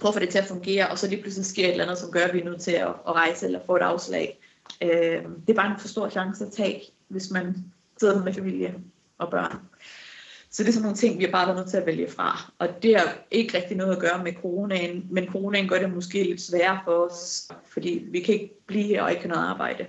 prøver 0.00 0.10
at 0.10 0.14
få 0.14 0.20
det 0.20 0.28
til 0.28 0.38
at 0.38 0.46
fungere, 0.48 0.88
og 0.88 0.98
så 0.98 1.08
lige 1.08 1.22
pludselig 1.22 1.46
sker 1.46 1.64
et 1.64 1.70
eller 1.70 1.84
andet, 1.84 1.98
som 1.98 2.10
gør, 2.10 2.24
at 2.24 2.34
vi 2.34 2.40
er 2.40 2.44
nødt 2.44 2.60
til 2.60 2.72
at, 2.72 2.88
at 2.88 3.12
rejse 3.12 3.46
eller 3.46 3.60
få 3.66 3.76
et 3.76 3.82
afslag. 3.82 4.38
Øh, 4.82 5.22
det 5.46 5.50
er 5.50 5.54
bare 5.54 5.70
en 5.70 5.80
for 5.80 5.88
stor 5.88 6.08
chance 6.08 6.44
at 6.44 6.52
tage, 6.52 6.82
hvis 7.08 7.30
man 7.30 7.64
sidder 8.00 8.24
med 8.24 8.34
familie 8.34 8.74
og 9.18 9.30
børn. 9.30 9.58
Så 10.50 10.62
det 10.62 10.68
er 10.68 10.72
sådan 10.72 10.82
nogle 10.82 10.96
ting, 10.96 11.18
vi 11.18 11.24
har 11.24 11.30
bare 11.30 11.46
været 11.46 11.58
nødt 11.58 11.70
til 11.70 11.76
at 11.76 11.86
vælge 11.86 12.10
fra. 12.10 12.52
Og 12.58 12.68
det 12.82 12.96
har 12.96 13.18
ikke 13.30 13.56
rigtig 13.56 13.76
noget 13.76 13.92
at 13.92 13.98
gøre 13.98 14.24
med 14.24 14.32
coronaen, 14.32 15.06
men 15.10 15.26
coronaen 15.26 15.68
gør 15.68 15.78
det 15.78 15.94
måske 15.94 16.22
lidt 16.22 16.40
sværere 16.40 16.80
for 16.84 16.92
os, 16.92 17.48
fordi 17.72 18.06
vi 18.08 18.20
kan 18.20 18.34
ikke 18.34 18.54
blive 18.66 18.84
her 18.84 19.02
og 19.02 19.10
ikke 19.10 19.22
have 19.22 19.32
noget 19.32 19.46
arbejde. 19.48 19.86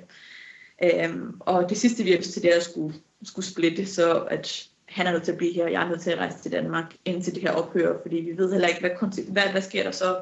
Øhm, 0.84 1.38
og 1.40 1.70
det 1.70 1.78
sidste, 1.78 2.04
vi 2.04 2.12
har 2.12 2.22
til, 2.22 2.42
det 2.42 2.52
er 2.54 2.58
at 2.58 2.64
skulle, 2.64 2.96
skulle 3.24 3.46
splitte, 3.46 3.86
så 3.86 4.20
at 4.20 4.68
han 4.94 5.08
er 5.08 5.12
nødt 5.12 5.24
til 5.24 5.32
at 5.32 5.38
blive 5.38 5.54
her, 5.54 5.64
og 5.64 5.72
jeg 5.72 5.84
er 5.84 5.90
nødt 5.90 6.02
til 6.02 6.12
at 6.12 6.18
rejse 6.18 6.38
til 6.40 6.52
Danmark, 6.52 6.96
indtil 7.06 7.36
det 7.36 7.42
her 7.42 7.52
ophører, 7.52 7.98
fordi 8.02 8.16
vi 8.16 8.38
ved 8.38 8.52
heller 8.52 8.68
ikke, 8.68 8.80
hvad, 8.80 9.32
hvad, 9.32 9.52
hvad 9.52 9.62
sker 9.62 9.84
der 9.84 9.92
så, 9.92 10.22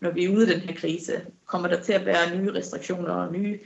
når 0.00 0.10
vi 0.10 0.24
er 0.24 0.32
ude 0.32 0.48
af 0.48 0.60
den 0.60 0.68
her 0.68 0.74
krise. 0.74 1.12
Kommer 1.46 1.68
der 1.68 1.80
til 1.80 1.92
at 1.92 2.06
være 2.06 2.38
nye 2.38 2.54
restriktioner 2.54 3.10
og 3.10 3.32
nye 3.32 3.58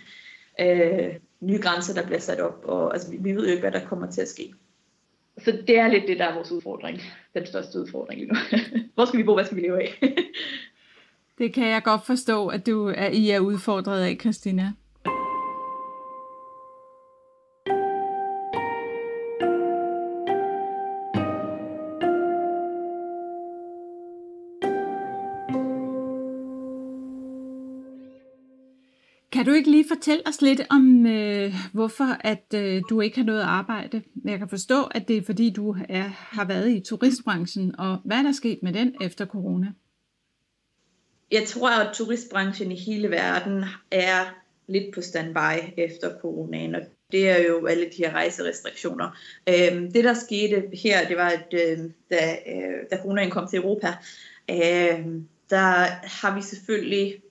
øh, 0.61 1.15
nye 1.41 1.59
grænser, 1.59 1.95
der 1.95 2.07
bliver 2.07 2.19
sat 2.19 2.41
op, 2.41 2.65
og 2.65 2.95
altså, 2.95 3.11
vi, 3.11 3.17
vi 3.21 3.33
ved 3.33 3.45
jo 3.45 3.51
ikke, 3.51 3.61
hvad 3.61 3.73
der 3.73 3.87
kommer 3.87 4.11
til 4.11 4.21
at 4.21 4.29
ske. 4.29 4.55
Så 5.45 5.59
det 5.67 5.79
er 5.79 5.89
lidt 5.89 6.05
det, 6.09 6.19
der 6.19 6.25
er 6.25 6.35
vores 6.35 6.53
udfordring. 6.53 7.01
Den 7.35 7.47
største 7.47 7.81
udfordring 7.81 8.21
lige 8.21 8.33
nu. 8.33 8.39
Hvor 8.95 9.05
skal 9.05 9.19
vi 9.19 9.25
bo? 9.25 9.35
Hvad 9.35 9.45
skal 9.45 9.57
vi 9.57 9.63
leve 9.63 9.83
af? 9.83 10.15
det 11.39 11.55
kan 11.55 11.69
jeg 11.69 11.83
godt 11.83 12.07
forstå, 12.07 12.49
at 12.49 12.67
du 12.67 12.87
er, 12.89 13.09
I 13.09 13.31
er 13.31 13.41
udfordret 13.41 14.03
af, 14.03 14.17
Christina. 14.21 14.73
Ikke 29.57 29.71
lige 29.71 29.89
fortælle 29.89 30.23
os 30.27 30.41
lidt 30.41 30.61
om, 30.71 31.07
øh, 31.07 31.55
hvorfor 31.73 32.17
at 32.21 32.55
øh, 32.55 32.83
du 32.91 33.01
ikke 33.01 33.17
har 33.17 33.25
noget 33.25 33.43
arbejde? 33.43 34.03
Jeg 34.25 34.39
kan 34.39 34.49
forstå, 34.49 34.83
at 34.85 35.09
det 35.09 35.17
er 35.17 35.23
fordi, 35.23 35.51
du 35.51 35.77
er, 35.89 36.03
har 36.03 36.45
været 36.45 36.71
i 36.71 36.81
turistbranchen, 36.81 37.79
og 37.79 37.99
hvad 38.05 38.17
er 38.17 38.23
der 38.23 38.33
sket 38.33 38.59
med 38.63 38.73
den 38.73 38.95
efter 39.01 39.27
corona? 39.27 39.67
Jeg 41.33 41.45
tror, 41.47 41.71
at 41.71 41.95
turistbranchen 41.95 42.73
i 42.73 42.81
hele 42.81 43.11
verden 43.11 43.65
er 43.91 44.35
lidt 44.67 44.95
på 44.95 45.01
standby 45.01 45.73
efter 45.77 46.11
coronaen, 46.21 46.75
og 46.75 46.81
det 47.13 47.29
er 47.29 47.43
jo 47.43 47.67
alle 47.67 47.85
de 47.85 47.97
her 47.99 48.13
rejserestriktioner. 48.13 49.19
Øhm, 49.49 49.93
det, 49.93 50.05
der 50.05 50.15
skete 50.15 50.63
her, 50.83 51.09
det 51.09 51.17
var, 51.17 51.29
at 51.29 51.55
øh, 51.55 51.79
da, 52.11 52.37
øh, 52.47 52.91
da 52.91 52.97
coronaen 52.97 53.31
kom 53.31 53.49
til 53.49 53.59
Europa, 53.59 53.89
øh, 54.51 55.07
der 55.51 55.87
har 56.07 56.35
vi 56.35 56.43
selvfølgelig 56.43 57.23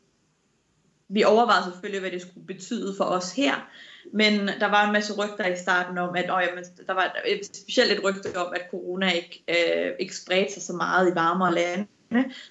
vi 1.10 1.24
overvejede 1.24 1.64
selvfølgelig, 1.72 2.00
hvad 2.00 2.12
det 2.12 2.22
skulle 2.22 2.48
betyde 2.48 2.96
for 2.98 3.04
os 3.04 3.32
her, 3.32 3.70
men 4.14 4.48
der 4.48 4.70
var 4.70 4.86
en 4.86 4.94
masse 4.94 5.14
rygter 5.14 5.46
i 5.46 5.58
starten 5.58 5.98
om, 5.98 6.16
at 6.16 6.32
åh, 6.32 6.42
jamen, 6.48 6.64
der 6.88 6.94
var 6.94 7.16
specielt 7.44 7.92
et 7.92 8.04
rygte 8.04 8.38
om, 8.38 8.54
at 8.56 8.62
corona 8.72 9.12
ikke, 9.12 9.44
øh, 9.50 9.92
ikke 10.00 10.18
spredte 10.18 10.54
sig 10.54 10.62
så 10.62 10.74
meget 10.74 11.12
i 11.12 11.16
varmere 11.16 11.54
lande, 11.54 11.86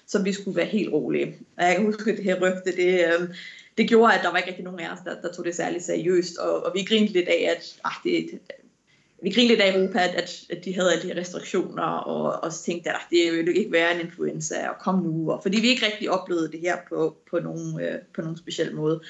så 0.07 0.23
vi 0.23 0.33
skulle 0.33 0.57
være 0.57 0.65
helt 0.65 0.93
rolige. 0.93 1.37
Og 1.57 1.63
jeg 1.63 1.75
kan 1.75 1.85
huske, 1.85 2.11
at 2.11 2.17
det 2.17 2.25
her 2.25 2.41
rygte, 2.41 2.75
det, 2.75 3.05
øh, 3.05 3.35
det 3.77 3.89
gjorde, 3.89 4.13
at 4.13 4.23
der 4.23 4.31
var 4.31 4.37
ikke 4.37 4.49
rigtig 4.49 4.65
nogen 4.65 4.79
af 4.79 4.91
os, 4.91 4.99
der, 5.05 5.21
der 5.21 5.33
tog 5.33 5.45
det 5.45 5.55
særligt 5.55 5.83
seriøst, 5.83 6.37
og, 6.37 6.65
og 6.65 6.71
vi 6.75 6.83
grinte 6.83 7.13
lidt 7.13 7.27
af, 7.27 7.55
at 7.57 7.79
ah, 7.83 7.91
det, 8.03 8.39
vi 9.23 9.29
grinede 9.29 9.47
lidt 9.47 9.61
af 9.61 9.77
Europa, 9.77 9.99
at, 9.99 10.43
at, 10.49 10.65
de 10.65 10.75
havde 10.75 10.91
alle 10.91 11.03
de 11.03 11.07
her 11.07 11.21
restriktioner, 11.21 11.83
og, 11.83 12.43
og 12.43 12.53
så 12.53 12.63
tænkte 12.63 12.89
jeg, 12.89 12.95
at 12.95 13.07
det 13.09 13.37
ville 13.37 13.53
ikke 13.53 13.71
være 13.71 13.95
en 13.95 14.05
influenza, 14.05 14.69
og 14.69 14.75
kom 14.79 15.03
nu, 15.03 15.31
og, 15.31 15.39
fordi 15.43 15.59
vi 15.59 15.67
ikke 15.67 15.85
rigtig 15.85 16.11
oplevede 16.11 16.51
det 16.51 16.59
her 16.59 16.77
på, 16.89 17.17
på, 17.29 17.39
nogen, 17.39 17.81
øh, 17.81 17.99
på 18.15 18.21
nogen 18.21 18.37
speciel 18.37 18.75
måde. 18.75 19.01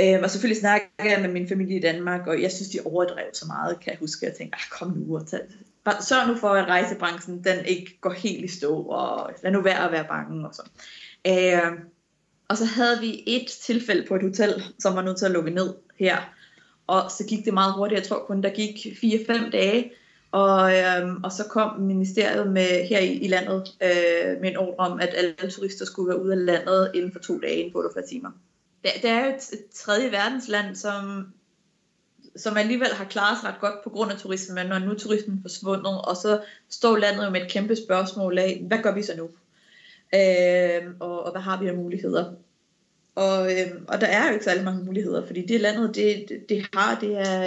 Øh, 0.00 0.18
og 0.22 0.30
selvfølgelig 0.30 0.60
snakkede 0.60 1.10
jeg 1.10 1.20
med 1.20 1.30
min 1.30 1.48
familie 1.48 1.76
i 1.76 1.80
Danmark, 1.80 2.26
og 2.26 2.42
jeg 2.42 2.52
synes, 2.52 2.68
de 2.68 2.80
overdrev 2.84 3.26
så 3.32 3.46
meget, 3.46 3.80
kan 3.80 3.90
jeg 3.90 3.98
huske. 3.98 4.26
Jeg 4.26 4.34
tænkte, 4.34 4.56
ah, 4.56 4.78
kom 4.78 4.92
nu 4.96 5.16
og 5.16 5.26
tag, 5.26 5.40
bare 5.84 6.02
sørg 6.02 6.28
nu 6.28 6.36
for, 6.36 6.48
at 6.48 6.68
rejsebranchen 6.68 7.44
den 7.44 7.64
ikke 7.64 7.98
går 8.00 8.10
helt 8.10 8.44
i 8.44 8.48
stå, 8.48 8.82
og 8.82 9.30
lad 9.42 9.52
nu 9.52 9.62
være 9.62 9.84
at 9.86 9.92
være 9.92 10.06
bange 10.08 10.48
og 10.48 10.54
så. 10.54 10.62
Øh, 11.26 11.72
og 12.48 12.56
så 12.56 12.64
havde 12.64 13.00
vi 13.00 13.22
et 13.26 13.46
tilfælde 13.46 14.06
på 14.08 14.14
et 14.14 14.22
hotel, 14.22 14.62
som 14.78 14.96
var 14.96 15.02
nødt 15.02 15.18
til 15.18 15.24
at 15.24 15.30
lukke 15.30 15.50
ned 15.50 15.74
her. 15.98 16.34
Og 16.86 17.10
så 17.10 17.24
gik 17.28 17.44
det 17.44 17.54
meget 17.54 17.74
hurtigt. 17.74 18.00
Jeg 18.00 18.08
tror 18.08 18.24
kun, 18.26 18.42
der 18.42 18.50
gik 18.50 18.86
4-5 18.86 19.50
dage. 19.50 19.92
Og, 20.32 20.78
øhm, 20.78 21.24
og 21.24 21.32
så 21.32 21.44
kom 21.44 21.80
ministeriet 21.80 22.52
med, 22.52 22.88
her 22.88 22.98
i, 22.98 23.12
i 23.12 23.28
landet 23.28 23.74
øh, 23.82 24.40
med 24.40 24.50
en 24.50 24.56
ordre 24.56 24.86
om, 24.86 25.00
at 25.00 25.14
alle 25.14 25.50
turister 25.50 25.84
skulle 25.84 26.08
være 26.08 26.22
ude 26.22 26.32
af 26.32 26.44
landet 26.44 26.90
inden 26.94 27.12
for 27.12 27.18
to 27.18 27.40
dage, 27.40 27.56
inden 27.56 27.72
for 27.72 27.78
48 27.78 28.06
timer. 28.06 28.30
Det, 28.84 28.90
det 29.02 29.10
er 29.10 29.24
jo 29.24 29.30
et, 29.30 29.52
et 29.52 29.64
tredje 29.74 30.12
verdensland, 30.12 30.76
som, 30.76 31.26
som 32.36 32.56
alligevel 32.56 32.92
har 32.92 33.04
klaret 33.04 33.38
sig 33.40 33.50
ret 33.50 33.60
godt 33.60 33.84
på 33.84 33.90
grund 33.90 34.12
af 34.12 34.18
turismen, 34.18 34.66
når 34.66 34.78
nu 34.78 34.90
er 34.90 34.98
turismen 34.98 35.38
forsvundet, 35.42 36.02
og 36.02 36.16
så 36.16 36.40
står 36.70 36.96
landet 36.96 37.24
jo 37.24 37.30
med 37.30 37.42
et 37.42 37.50
kæmpe 37.50 37.76
spørgsmål 37.76 38.38
af, 38.38 38.64
hvad 38.68 38.78
gør 38.82 38.94
vi 38.94 39.02
så 39.02 39.12
nu? 39.16 39.28
Øh, 40.14 40.94
og, 41.00 41.22
og 41.22 41.32
hvad 41.32 41.42
har 41.42 41.60
vi 41.60 41.68
af 41.68 41.74
muligheder? 41.74 42.32
Og, 43.16 43.52
øh, 43.52 43.66
og 43.88 44.00
der 44.00 44.06
er 44.06 44.26
jo 44.26 44.32
ikke 44.32 44.44
særlig 44.44 44.64
mange 44.64 44.84
muligheder, 44.84 45.26
fordi 45.26 45.46
det 45.46 45.60
landet, 45.60 45.94
det, 45.94 46.24
det, 46.28 46.48
det 46.48 46.66
har, 46.74 46.98
det 47.00 47.18
er, 47.18 47.42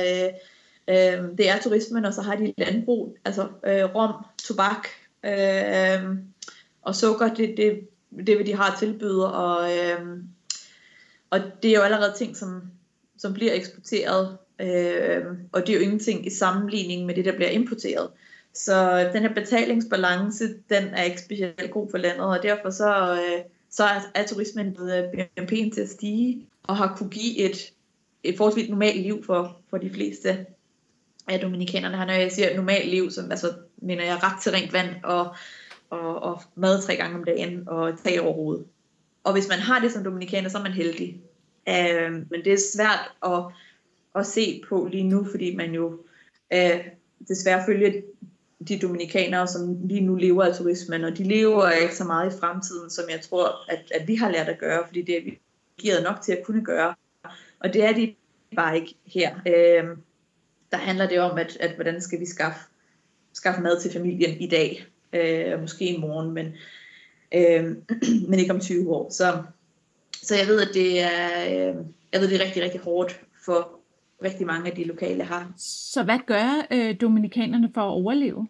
øh, 0.88 1.20
øhm, 1.20 1.38
det 1.38 1.50
er 1.50 1.60
turismen, 1.62 2.06
og 2.06 2.14
så 2.14 2.22
har 2.22 2.36
de 2.36 2.54
landbrug, 2.58 3.18
altså 3.26 3.42
øh, 3.42 3.96
rom, 3.96 4.26
tobak 4.44 4.88
øh, 5.26 6.18
og 6.82 6.96
sukker, 6.96 7.34
det, 7.34 7.54
det, 7.58 7.88
det 8.28 8.38
vil 8.38 8.46
de 8.46 8.56
har 8.56 8.76
tilbyde, 8.80 9.34
og, 9.34 9.78
øh, 9.78 10.18
og 11.30 11.40
det 11.64 11.72
er 11.72 11.76
jo 11.76 11.82
allerede 11.82 12.14
ting, 12.18 12.38
som, 12.38 12.62
som 13.18 13.34
bliver 13.34 13.54
eksporteret, 13.54 14.38
øh, 14.60 15.26
og 15.52 15.68
det 15.68 15.70
er 15.70 15.78
jo 15.78 15.84
ingenting 15.84 16.28
i 16.28 16.30
sammenligning 16.30 17.06
med 17.06 17.16
det, 17.16 17.26
der 17.26 17.36
bliver 17.36 17.50
importeret. 17.50 18.10
Så 18.54 19.10
den 19.14 19.22
her 19.22 19.34
betalingsbalance, 19.34 20.48
den 20.70 20.84
er 20.84 21.04
ikke 21.04 21.22
specielt 21.22 21.72
god 21.72 21.92
for 21.92 21.98
landet, 21.98 22.26
og 22.26 22.44
derfor 22.44 22.70
så... 22.70 23.14
Øh, 23.14 23.44
så 23.70 23.84
er, 23.84 24.00
er 24.16 24.28
turismen 24.28 24.74
blevet 24.74 25.12
øh, 25.14 25.26
BNP'en 25.40 25.74
til 25.74 25.82
at 25.82 25.90
stige, 25.90 26.46
og 26.64 26.78
har 26.78 26.96
kunne 26.98 27.10
give 27.10 27.38
et, 27.38 27.74
et 28.24 28.38
forholdsvis 28.38 28.70
normalt 28.70 29.02
liv 29.02 29.24
for, 29.24 29.58
for 29.70 29.78
de 29.78 29.90
fleste 29.90 30.46
af 31.28 31.40
dominikanerne. 31.40 32.06
Når 32.06 32.14
jeg 32.14 32.32
siger 32.32 32.56
normalt 32.56 32.90
liv, 32.90 33.12
så 33.12 33.22
altså, 33.32 33.54
mener 33.78 34.04
jeg 34.04 34.24
ret 34.24 34.42
til 34.42 34.52
rent 34.52 34.74
vand 34.74 34.90
og, 35.04 35.36
og, 35.90 36.24
og 36.24 36.42
mad 36.56 36.82
tre 36.82 36.96
gange 36.96 37.18
om 37.18 37.24
dagen 37.24 37.64
og 37.68 38.04
tag 38.04 38.22
over 38.22 38.34
hovedet. 38.34 38.66
Og 39.24 39.34
hvis 39.34 39.50
man 39.50 39.60
har 39.60 39.80
det 39.80 39.92
som 39.92 40.04
dominikaner, 40.04 40.50
så 40.50 40.58
er 40.58 40.64
man 40.64 40.72
heldig. 40.72 41.22
Øh, 41.70 42.12
men 42.12 42.44
det 42.46 42.54
er 42.54 42.58
svært 42.74 43.12
at, 43.26 43.44
at 44.16 44.26
se 44.26 44.62
på 44.70 44.88
lige 44.92 45.04
nu, 45.04 45.26
fordi 45.32 45.56
man 45.56 45.72
jo 45.72 46.00
øh, 46.54 46.80
desværre 47.28 47.66
følger 47.66 48.02
de 48.70 48.80
dominikanere, 48.80 49.48
som 49.48 49.88
lige 49.88 50.02
nu 50.02 50.16
lever 50.16 50.44
af 50.44 50.56
turismen, 50.56 51.04
og 51.04 51.18
de 51.18 51.24
lever 51.24 51.70
ikke 51.72 51.96
så 51.96 52.04
meget 52.04 52.34
i 52.34 52.40
fremtiden, 52.40 52.90
som 52.90 53.06
jeg 53.10 53.22
tror, 53.22 53.72
at, 53.72 53.92
at 53.92 54.08
vi 54.08 54.16
har 54.16 54.32
lært 54.32 54.50
at 54.50 54.60
gøre, 54.60 54.84
fordi 54.88 55.02
det 55.02 55.18
er 55.18 55.24
vi 55.24 55.40
givet 55.78 56.04
nok 56.04 56.22
til 56.22 56.32
at 56.32 56.44
kunne 56.46 56.66
gøre. 56.66 56.96
Og 57.60 57.74
det 57.74 57.84
er 57.84 57.94
de 57.94 58.16
bare 58.56 58.76
ikke 58.76 58.96
her. 59.06 59.36
Øh, 59.48 59.98
der 60.72 60.78
handler 60.78 61.10
det 61.10 61.20
om, 61.20 61.38
at, 61.38 61.58
at 61.60 61.76
hvordan 61.76 62.02
skal 62.02 62.20
vi 62.20 62.26
skaffe, 62.26 62.60
skaffe 63.34 63.62
mad 63.62 63.82
til 63.82 63.92
familien 63.94 64.42
i 64.42 64.48
dag, 64.48 64.86
øh, 65.14 65.62
måske 65.62 65.86
i 65.86 66.00
morgen, 66.00 66.34
men, 66.34 66.46
øh, 67.36 67.76
men 68.30 68.40
ikke 68.40 68.54
om 68.54 68.60
20 68.60 68.96
år. 68.96 69.10
Så, 69.10 69.44
så 70.14 70.36
jeg 70.36 70.48
ved, 70.48 70.62
at 70.62 70.70
det 70.74 71.02
er, 71.02 71.44
øh, 71.46 71.76
jeg 72.14 72.22
ved, 72.22 72.30
det 72.30 72.42
er 72.42 72.46
rigtig, 72.46 72.64
rigtig 72.64 72.80
hårdt 72.80 73.22
for, 73.46 73.80
rigtig 74.24 74.48
mange 74.48 74.70
af 74.70 74.76
de 74.76 74.84
lokale 74.84 75.24
har. 75.24 75.54
Så 75.58 76.04
hvad 76.04 76.20
gør 76.26 76.68
øh, 76.72 76.96
dominikanerne 77.02 77.72
for 77.74 77.82
at 77.82 77.92
overleve? 77.92 78.48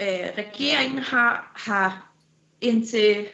Øh, 0.00 0.28
regeringen 0.38 0.98
har, 0.98 1.52
har 1.56 2.12
indtil, 2.60 3.26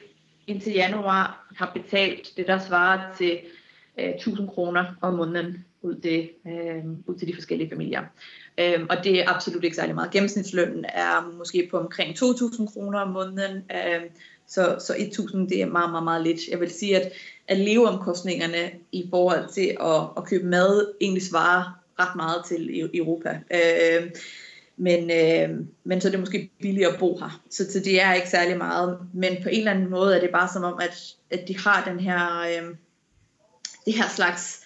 indtil 0.47 0.73
januar 0.73 1.53
har 1.57 1.71
betalt 1.75 2.33
det, 2.37 2.47
der 2.47 2.59
svarer 2.59 3.17
til 3.17 3.41
øh, 3.99 4.09
1000 4.09 4.49
kroner 4.49 4.85
om 5.01 5.15
måneden 5.15 5.65
ud 5.83 5.95
til, 5.95 6.31
øh, 6.47 6.85
ud 7.07 7.19
til 7.19 7.29
de 7.29 7.35
forskellige 7.35 7.71
familier. 7.71 8.03
Øh, 8.59 8.87
og 8.91 8.97
det 9.05 9.21
er 9.21 9.35
absolut 9.35 9.65
ikke 9.65 9.77
særlig 9.77 9.95
meget. 9.95 10.11
Gennemsnitslønnen 10.11 10.85
er 10.85 11.33
måske 11.39 11.69
på 11.71 11.79
omkring 11.79 12.17
2000 12.17 12.69
kroner 12.69 13.01
om 13.01 13.09
måneden, 13.09 13.57
øh, 13.57 14.03
så, 14.47 14.77
så 14.87 14.95
1000 14.99 15.49
det 15.49 15.63
er 15.63 15.67
meget, 15.67 15.91
meget, 15.91 16.05
meget 16.05 16.23
lidt. 16.23 16.41
Jeg 16.51 16.61
vil 16.61 16.71
sige, 16.71 17.01
at, 17.01 17.13
at 17.49 17.59
leveomkostningerne 17.59 18.71
i 18.93 19.07
forhold 19.11 19.49
til 19.53 19.77
at, 19.81 20.03
at 20.17 20.25
købe 20.25 20.47
mad 20.47 20.95
egentlig 21.01 21.23
svarer 21.23 21.83
ret 21.99 22.17
meget 22.17 22.45
til 22.49 22.91
Europa. 22.95 23.41
Øh, 23.51 24.11
men, 24.83 25.11
øh, 25.11 25.67
men 25.85 26.01
så 26.01 26.09
er 26.09 26.11
det 26.11 26.21
måske 26.21 26.51
billigere 26.61 26.93
at 26.93 26.99
bo 26.99 27.19
her. 27.19 27.43
Så, 27.51 27.73
så 27.73 27.81
det 27.81 28.03
er 28.03 28.13
ikke 28.13 28.31
særlig 28.31 28.59
meget. 28.59 28.99
Men 29.15 29.43
på 29.43 29.49
en 29.49 29.59
eller 29.59 29.71
anden 29.71 29.91
måde 29.91 30.17
er 30.17 30.21
det 30.21 30.31
bare 30.31 30.49
som 30.53 30.65
om, 30.65 30.81
at, 30.83 31.15
at 31.31 31.49
de 31.49 31.59
har 31.59 31.85
den 31.85 32.01
her, 32.01 32.41
øh, 32.41 32.77
det 33.87 33.95
her 33.95 34.09
slags, 34.09 34.65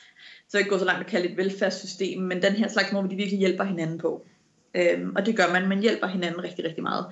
så 0.49 0.59
ikke 0.59 0.71
gå 0.71 0.79
så 0.79 0.85
langt 0.85 1.01
at 1.01 1.07
kalde 1.07 1.29
et 1.29 1.37
velfærdssystem, 1.37 2.23
men 2.23 2.43
den 2.43 2.53
her 2.53 2.69
slags 2.69 2.93
måde, 2.93 3.03
hvor 3.03 3.11
de 3.11 3.17
virkelig 3.17 3.39
hjælper 3.39 3.65
hinanden 3.65 3.99
på. 3.99 4.27
Øh, 4.75 5.09
og 5.17 5.27
det 5.27 5.37
gør 5.37 5.53
man, 5.53 5.69
man 5.69 5.81
hjælper 5.81 6.07
hinanden 6.07 6.45
rigtig, 6.45 6.65
rigtig 6.65 6.83
meget. 6.83 7.07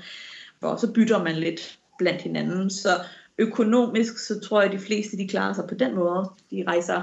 Og 0.60 0.80
så 0.80 0.92
bytter 0.92 1.24
man 1.24 1.34
lidt 1.34 1.78
blandt 1.98 2.22
hinanden. 2.22 2.70
Så 2.70 2.88
økonomisk, 3.38 4.18
så 4.18 4.40
tror 4.40 4.62
jeg, 4.62 4.72
at 4.72 4.78
de 4.78 4.84
fleste 4.84 5.16
de 5.16 5.28
klarer 5.28 5.52
sig 5.52 5.64
på 5.68 5.74
den 5.74 5.94
måde. 5.94 6.30
De 6.50 6.64
rejser, 6.66 7.02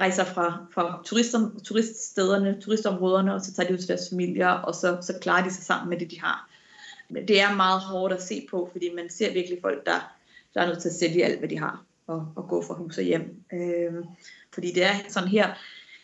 rejser 0.00 0.24
fra, 0.24 0.66
fra 0.74 1.02
turister, 1.04 1.50
turiststederne, 1.64 2.60
turistområderne, 2.60 3.34
og 3.34 3.40
så 3.40 3.54
tager 3.54 3.66
de 3.66 3.72
ud 3.72 3.78
til 3.78 3.88
deres 3.88 4.08
familier, 4.10 4.48
og 4.48 4.74
så, 4.74 4.98
så 5.02 5.14
klarer 5.20 5.44
de 5.44 5.54
sig 5.54 5.64
sammen 5.64 5.90
med 5.90 5.98
det, 5.98 6.10
de 6.10 6.20
har. 6.20 6.50
Men 7.08 7.28
det 7.28 7.40
er 7.40 7.54
meget 7.54 7.80
hårdt 7.80 8.14
at 8.14 8.22
se 8.22 8.46
på, 8.50 8.68
fordi 8.72 8.90
man 8.94 9.10
ser 9.10 9.32
virkelig 9.32 9.58
folk, 9.62 9.86
der, 9.86 10.14
der 10.54 10.60
er 10.60 10.66
nødt 10.66 10.82
til 10.82 10.88
at 10.88 10.94
sælge 10.94 11.24
alt, 11.24 11.38
hvad 11.38 11.48
de 11.48 11.58
har, 11.58 11.84
og, 12.06 12.32
og 12.36 12.48
gå 12.48 12.62
fra 12.62 12.74
hus 12.74 12.98
og 12.98 13.04
hjem. 13.04 13.42
Øh, 13.52 14.04
fordi 14.54 14.72
det 14.72 14.84
er 14.84 14.94
sådan 15.08 15.28
her, 15.28 15.54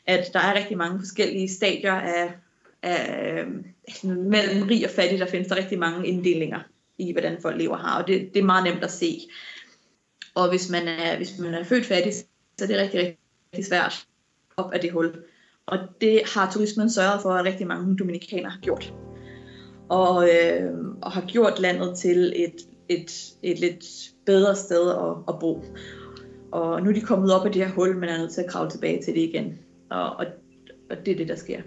at 0.06 0.30
der 0.32 0.40
er 0.40 0.54
rigtig 0.54 0.76
mange 0.78 0.98
forskellige 0.98 1.48
stadier 1.48 1.94
af, 1.94 2.32
af 2.82 3.42
øhm, 3.42 3.64
mellem 4.04 4.68
rig 4.68 4.84
og 4.84 4.90
fattig, 4.90 5.18
der 5.18 5.26
findes 5.26 5.48
der 5.48 5.56
rigtig 5.56 5.78
mange 5.78 6.06
inddelinger 6.06 6.60
i, 6.98 7.12
hvordan 7.12 7.42
folk 7.42 7.56
lever 7.56 7.76
her, 7.76 8.02
og 8.02 8.08
det, 8.08 8.34
det 8.34 8.40
er 8.40 8.44
meget 8.44 8.64
nemt 8.64 8.84
at 8.84 8.90
se. 8.90 9.20
Og 10.34 10.48
hvis 10.48 10.70
man 10.70 10.88
er, 10.88 11.16
hvis 11.16 11.38
man 11.38 11.54
er 11.54 11.64
født 11.64 11.86
fattig, 11.86 12.14
så 12.14 12.24
er 12.62 12.66
det 12.66 12.76
rigtig, 12.76 13.00
rigtig, 13.00 13.18
rigtig 13.52 13.66
svært 13.66 14.06
op 14.56 14.72
af 14.72 14.80
det 14.80 14.92
hul. 14.92 15.14
Og 15.66 15.78
det 16.00 16.22
har 16.34 16.50
turismen 16.50 16.90
sørget 16.90 17.22
for, 17.22 17.30
at 17.30 17.44
rigtig 17.44 17.66
mange 17.66 17.96
dominikanere 17.96 18.50
har 18.50 18.60
gjort. 18.60 18.94
Og, 19.88 20.28
øh, 20.28 20.72
og 21.02 21.12
har 21.12 21.24
gjort 21.26 21.60
landet 21.60 21.98
til 21.98 22.32
et, 22.36 22.54
et, 22.88 23.34
et 23.42 23.60
lidt 23.60 23.84
bedre 24.26 24.56
sted 24.56 24.90
at, 24.90 25.16
at 25.28 25.38
bo. 25.40 25.64
Og 26.52 26.82
nu 26.82 26.90
er 26.90 26.94
de 26.94 27.00
kommet 27.00 27.34
op 27.34 27.46
af 27.46 27.52
det 27.52 27.66
her 27.66 27.72
hul, 27.72 27.96
men 27.96 28.08
er 28.08 28.18
nødt 28.18 28.32
til 28.32 28.40
at 28.40 28.50
kravle 28.50 28.70
tilbage 28.70 29.02
til 29.02 29.14
det 29.14 29.20
igen. 29.20 29.58
Og, 29.90 30.16
og, 30.16 30.26
og 30.90 30.96
det 31.06 31.12
er 31.12 31.16
det, 31.16 31.28
der 31.28 31.36
sker. 31.36 31.62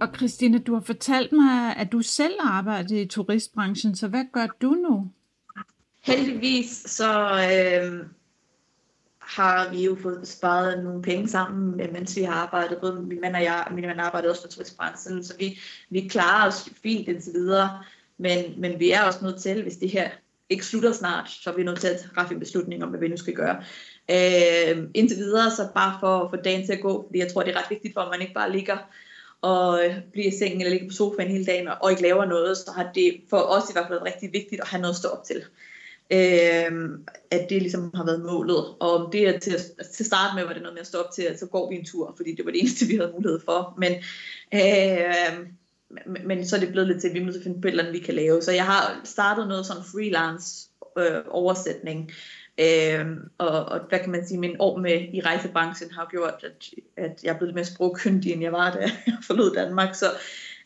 Og 0.00 0.16
Christine, 0.16 0.58
du 0.58 0.74
har 0.74 0.80
fortalt 0.80 1.32
mig, 1.32 1.76
at 1.76 1.92
du 1.92 2.00
selv 2.00 2.34
arbejder 2.40 2.96
i 3.02 3.06
turistbranchen, 3.06 3.94
så 3.94 4.08
hvad 4.08 4.24
gør 4.32 4.46
du 4.62 4.70
nu? 4.70 5.10
Heldigvis 6.04 6.82
så 6.86 7.10
øh, 7.52 8.06
har 9.18 9.70
vi 9.70 9.84
jo 9.84 9.96
fået 10.02 10.28
sparet 10.28 10.84
nogle 10.84 11.02
penge 11.02 11.28
sammen, 11.28 11.80
øh, 11.80 11.92
mens 11.92 12.16
vi 12.16 12.22
har 12.22 12.34
arbejdet. 12.34 12.78
Både 12.80 13.02
min 13.02 13.20
mand 13.20 13.36
og 13.36 13.42
jeg, 13.42 13.66
min 13.70 13.86
mand 13.86 14.00
arbejder 14.00 14.30
også 14.30 14.42
for 14.42 14.48
turistbranchen, 14.48 15.24
så 15.24 15.34
vi, 15.38 15.58
vi 15.90 16.08
klarer 16.08 16.48
os 16.48 16.68
fint 16.82 17.08
indtil 17.08 17.32
videre. 17.32 17.82
Men, 18.18 18.60
men 18.60 18.80
vi 18.80 18.90
er 18.90 19.02
også 19.02 19.18
nødt 19.22 19.40
til, 19.40 19.62
hvis 19.62 19.76
det 19.76 19.90
her 19.90 20.10
ikke 20.50 20.66
slutter 20.66 20.92
snart, 20.92 21.30
så 21.30 21.50
er 21.50 21.54
vi 21.54 21.62
nødt 21.62 21.80
til 21.80 21.88
at 21.88 22.04
træffe 22.14 22.34
en 22.34 22.40
beslutning 22.40 22.84
om, 22.84 22.88
hvad 22.88 23.00
vi 23.00 23.08
nu 23.08 23.16
skal 23.16 23.34
gøre. 23.34 23.56
Øh, 24.10 24.88
indtil 24.94 25.16
videre, 25.16 25.50
så 25.50 25.68
bare 25.74 25.96
for 26.00 26.24
at 26.24 26.30
få 26.30 26.36
dagen 26.36 26.66
til 26.66 26.72
at 26.72 26.80
gå, 26.80 27.06
fordi 27.06 27.18
jeg 27.18 27.32
tror, 27.32 27.42
det 27.42 27.54
er 27.54 27.58
ret 27.58 27.70
vigtigt 27.70 27.94
for, 27.94 28.00
at 28.00 28.10
man 28.10 28.20
ikke 28.20 28.34
bare 28.34 28.52
ligger 28.52 28.76
og 29.42 29.84
øh, 29.84 29.96
bliver 30.12 30.28
i 30.28 30.38
sengen 30.38 30.60
eller 30.60 30.70
ligger 30.70 30.88
på 30.88 30.94
sofaen 30.94 31.30
hele 31.30 31.44
dagen 31.44 31.68
og 31.80 31.90
ikke 31.90 32.02
laver 32.02 32.24
noget, 32.24 32.56
så 32.56 32.72
har 32.76 32.90
det 32.94 33.20
for 33.30 33.38
os 33.38 33.70
i 33.70 33.72
hvert 33.72 33.84
fald 33.84 33.98
været 33.98 34.14
rigtig 34.14 34.32
vigtigt 34.32 34.60
at 34.60 34.68
have 34.68 34.80
noget 34.80 34.94
at 34.94 34.98
stå 34.98 35.08
op 35.08 35.24
til. 35.24 35.36
Øh, 35.36 35.73
Øhm, 36.10 37.04
at 37.30 37.46
det 37.50 37.62
ligesom 37.62 37.90
har 37.94 38.04
været 38.04 38.24
målet. 38.24 38.56
Og 38.56 38.94
om 38.94 39.10
det 39.12 39.28
er 39.28 39.38
til, 39.38 39.52
altså 39.52 39.92
til 39.94 40.02
at 40.02 40.06
starte 40.06 40.34
med, 40.34 40.44
var 40.44 40.52
det 40.52 40.62
noget 40.62 40.74
med 40.74 40.80
at 40.80 40.86
stoppe 40.86 41.12
til, 41.14 41.22
at 41.22 41.40
så 41.40 41.46
går 41.46 41.70
vi 41.70 41.76
en 41.76 41.84
tur, 41.84 42.14
fordi 42.16 42.34
det 42.34 42.44
var 42.44 42.50
det 42.50 42.60
eneste, 42.60 42.86
vi 42.90 42.96
havde 42.96 43.12
mulighed 43.14 43.40
for. 43.44 43.74
Men, 43.78 43.92
øh, 44.54 45.46
men 46.24 46.46
så 46.46 46.56
er 46.56 46.60
det 46.60 46.68
blevet 46.68 46.88
lidt 46.88 47.00
til, 47.00 47.08
at 47.08 47.14
vi 47.14 47.24
må 47.24 47.32
finde 47.42 47.60
på 47.60 47.68
et 47.68 47.70
eller 47.70 47.84
andet, 47.84 48.00
vi 48.00 48.04
kan 48.04 48.14
lave. 48.14 48.42
Så 48.42 48.52
jeg 48.52 48.66
har 48.66 49.00
startet 49.04 49.48
noget 49.48 49.66
sådan 49.66 49.82
freelance 49.92 50.68
øh, 50.98 51.22
oversætning. 51.28 52.10
Øh, 52.60 53.06
og, 53.38 53.64
og 53.64 53.80
hvad 53.88 53.98
kan 53.98 54.10
man 54.10 54.26
sige, 54.26 54.40
min 54.40 54.56
år 54.58 54.78
med 54.78 55.08
i 55.12 55.20
rejsebranchen 55.20 55.90
har 55.90 56.08
gjort, 56.10 56.44
at, 56.44 56.70
at 56.96 57.24
jeg 57.24 57.30
er 57.30 57.38
blevet 57.38 57.48
lidt 57.48 57.54
mere 57.54 57.64
sprogkyndig, 57.64 58.32
end 58.32 58.42
jeg 58.42 58.52
var, 58.52 58.70
da 58.70 58.78
jeg 59.06 59.18
forlod 59.26 59.54
Danmark. 59.54 59.94
Så, 59.94 60.06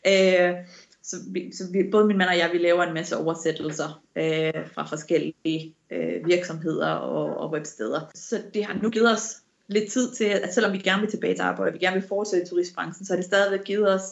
øh, 0.07 0.53
så, 1.09 1.17
vi, 1.27 1.51
så 1.51 1.63
vi, 1.71 1.83
både 1.91 2.05
min 2.05 2.17
mand 2.17 2.29
og 2.29 2.37
jeg, 2.37 2.49
vi 2.53 2.57
laver 2.57 2.83
en 2.83 2.93
masse 2.93 3.17
oversættelser 3.17 4.01
øh, 4.15 4.67
fra 4.73 4.85
forskellige 4.85 5.75
øh, 5.91 6.25
virksomheder 6.25 6.91
og, 6.91 7.37
og 7.37 7.51
websteder. 7.51 8.11
Så 8.15 8.41
det 8.53 8.65
har 8.65 8.79
nu 8.81 8.89
givet 8.89 9.11
os 9.11 9.37
lidt 9.67 9.91
tid 9.91 10.11
til, 10.11 10.25
at 10.25 10.53
selvom 10.53 10.73
vi 10.73 10.77
gerne 10.77 11.01
vil 11.01 11.11
tilbage 11.11 11.35
til 11.35 11.41
arbejde, 11.41 11.69
og 11.69 11.73
vi 11.73 11.79
gerne 11.79 11.99
vil 11.99 12.07
fortsætte 12.07 12.45
i 12.45 12.49
turistbranchen, 12.49 13.05
så 13.05 13.13
har 13.13 13.17
det 13.17 13.25
stadigvæk 13.25 13.63
givet 13.63 13.93
os 13.93 14.03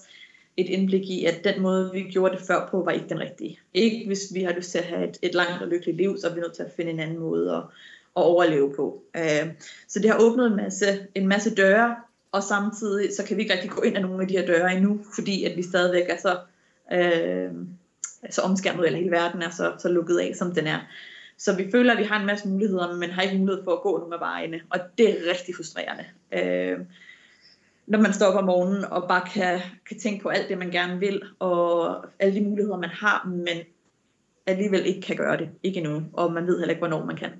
et 0.57 0.69
indblik 0.69 1.09
i, 1.09 1.25
at 1.25 1.43
den 1.43 1.61
måde, 1.61 1.89
vi 1.93 2.01
gjorde 2.01 2.37
det 2.37 2.45
før 2.47 2.67
på, 2.71 2.83
var 2.83 2.91
ikke 2.91 3.09
den 3.09 3.19
rigtige. 3.19 3.59
Ikke 3.73 4.03
hvis 4.07 4.33
vi 4.33 4.43
har 4.43 4.51
lyst 4.51 4.71
til 4.71 4.77
at 4.77 4.83
have 4.83 5.09
et, 5.09 5.17
et 5.21 5.33
langt 5.33 5.61
og 5.61 5.67
lykkeligt 5.67 5.97
liv, 5.97 6.17
så 6.17 6.27
er 6.27 6.33
vi 6.33 6.39
nødt 6.39 6.53
til 6.53 6.63
at 6.63 6.71
finde 6.75 6.91
en 6.91 6.99
anden 6.99 7.19
måde 7.19 7.51
at, 7.51 7.63
at 8.17 8.23
overleve 8.23 8.73
på. 8.75 9.03
Øh, 9.17 9.47
så 9.87 9.99
det 9.99 10.09
har 10.09 10.17
åbnet 10.21 10.47
en 10.47 10.55
masse, 10.55 10.85
en 11.15 11.27
masse 11.27 11.55
døre, 11.55 11.95
og 12.31 12.43
samtidig 12.43 13.15
så 13.15 13.23
kan 13.23 13.37
vi 13.37 13.41
ikke 13.41 13.53
rigtig 13.53 13.69
gå 13.69 13.81
ind 13.81 13.95
af 13.95 14.01
nogle 14.01 14.21
af 14.21 14.27
de 14.27 14.37
her 14.37 14.45
døre 14.45 14.73
endnu, 14.73 14.99
fordi 15.15 15.43
at 15.43 15.57
vi 15.57 15.63
stadigvæk 15.63 16.09
er 16.09 16.17
så, 16.17 16.37
øh, 16.93 17.51
så 18.29 18.41
omskærmet, 18.41 18.85
eller 18.85 18.99
hele 18.99 19.11
verden 19.11 19.41
er 19.41 19.49
så, 19.49 19.73
så 19.79 19.89
lukket 19.89 20.17
af, 20.17 20.35
som 20.35 20.51
den 20.51 20.67
er. 20.67 20.79
Så 21.37 21.55
vi 21.55 21.71
føler, 21.71 21.93
at 21.93 21.99
vi 21.99 22.03
har 22.03 22.19
en 22.19 22.25
masse 22.25 22.47
muligheder, 22.47 22.95
men 22.95 23.09
har 23.09 23.21
ikke 23.21 23.37
mulighed 23.37 23.63
for 23.63 23.71
at 23.71 23.81
gå 23.81 23.97
nogle 23.97 24.15
af 24.15 24.19
vejene, 24.19 24.61
og 24.69 24.79
det 24.97 25.09
er 25.09 25.31
rigtig 25.31 25.55
frustrerende. 25.55 26.05
Øh, 26.31 26.79
når 27.87 27.99
man 27.99 28.13
står 28.13 28.25
op 28.25 28.35
om 28.35 28.43
morgenen 28.43 28.85
og 28.85 29.07
bare 29.07 29.21
kan, 29.33 29.59
kan 29.89 29.99
tænke 29.99 30.23
på 30.23 30.29
alt 30.29 30.49
det, 30.49 30.57
man 30.57 30.71
gerne 30.71 30.99
vil, 30.99 31.21
og 31.39 32.05
alle 32.19 32.39
de 32.39 32.45
muligheder, 32.45 32.77
man 32.77 32.89
har, 32.89 33.27
men 33.27 33.57
alligevel 34.47 34.85
ikke 34.85 35.01
kan 35.01 35.15
gøre 35.15 35.37
det. 35.37 35.49
Ikke 35.63 35.79
endnu, 35.79 36.03
og 36.13 36.33
man 36.33 36.47
ved 36.47 36.59
heller 36.59 36.69
ikke, 36.69 36.87
hvornår 36.87 37.05
man 37.05 37.15
kan. 37.15 37.31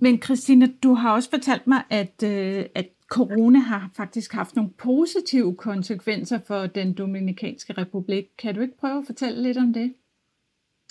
Men 0.00 0.22
Christina, 0.22 0.66
du 0.82 0.94
har 0.94 1.14
også 1.14 1.30
fortalt 1.30 1.66
mig, 1.66 1.82
at, 1.90 2.22
øh, 2.24 2.64
at 2.74 2.88
corona 3.12 3.58
har 3.58 3.90
faktisk 3.96 4.32
haft 4.32 4.56
nogle 4.56 4.70
positive 4.78 5.56
konsekvenser 5.56 6.38
for 6.46 6.66
den 6.66 6.94
Dominikanske 6.94 7.72
Republik. 7.72 8.24
Kan 8.38 8.54
du 8.54 8.60
ikke 8.60 8.78
prøve 8.80 8.98
at 8.98 9.06
fortælle 9.06 9.42
lidt 9.42 9.58
om 9.58 9.72
det? 9.72 9.94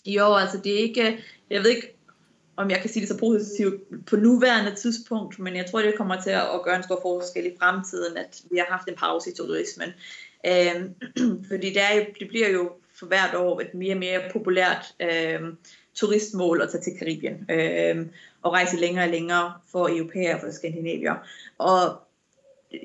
Jo, 0.06 0.36
altså 0.36 0.58
det 0.64 0.74
er 0.74 0.78
ikke, 0.78 1.20
jeg 1.50 1.64
ved 1.64 1.70
ikke, 1.70 1.98
om 2.56 2.70
jeg 2.70 2.80
kan 2.80 2.90
sige 2.90 3.02
det 3.02 3.10
så 3.10 3.18
positivt 3.18 4.06
på 4.06 4.16
nuværende 4.16 4.76
tidspunkt, 4.76 5.40
men 5.40 5.56
jeg 5.56 5.66
tror, 5.66 5.82
det 5.82 5.98
kommer 5.98 6.22
til 6.22 6.30
at 6.30 6.62
gøre 6.64 6.76
en 6.76 6.84
stor 6.84 7.00
forskel 7.02 7.46
i 7.46 7.56
fremtiden, 7.60 8.18
at 8.18 8.42
vi 8.52 8.58
har 8.58 8.66
haft 8.70 8.88
en 8.88 8.96
pause 8.96 9.30
i 9.30 9.34
turismen. 9.34 9.90
Øh, 10.46 10.90
fordi 11.50 11.70
det, 11.70 11.82
er 11.82 12.06
det 12.20 12.28
bliver 12.28 12.50
jo 12.50 12.72
for 13.00 13.06
hvert 13.06 13.36
år 13.36 13.62
et 13.62 13.74
mere 13.74 13.94
og 13.94 14.00
mere 14.00 14.22
populært 14.34 14.96
øh, 15.00 15.40
turistmål 15.96 16.62
at 16.62 16.70
tage 16.70 16.82
til 16.82 16.98
Karibien 17.00 17.46
øh, 17.52 18.06
og 18.42 18.52
rejse 18.54 18.78
længere 18.78 19.06
og 19.06 19.12
længere 19.12 19.54
for 19.72 19.90
europæere 19.90 20.36
og 20.36 20.42
for 20.42 20.52
skandinavier. 20.52 21.16
Og 21.58 22.02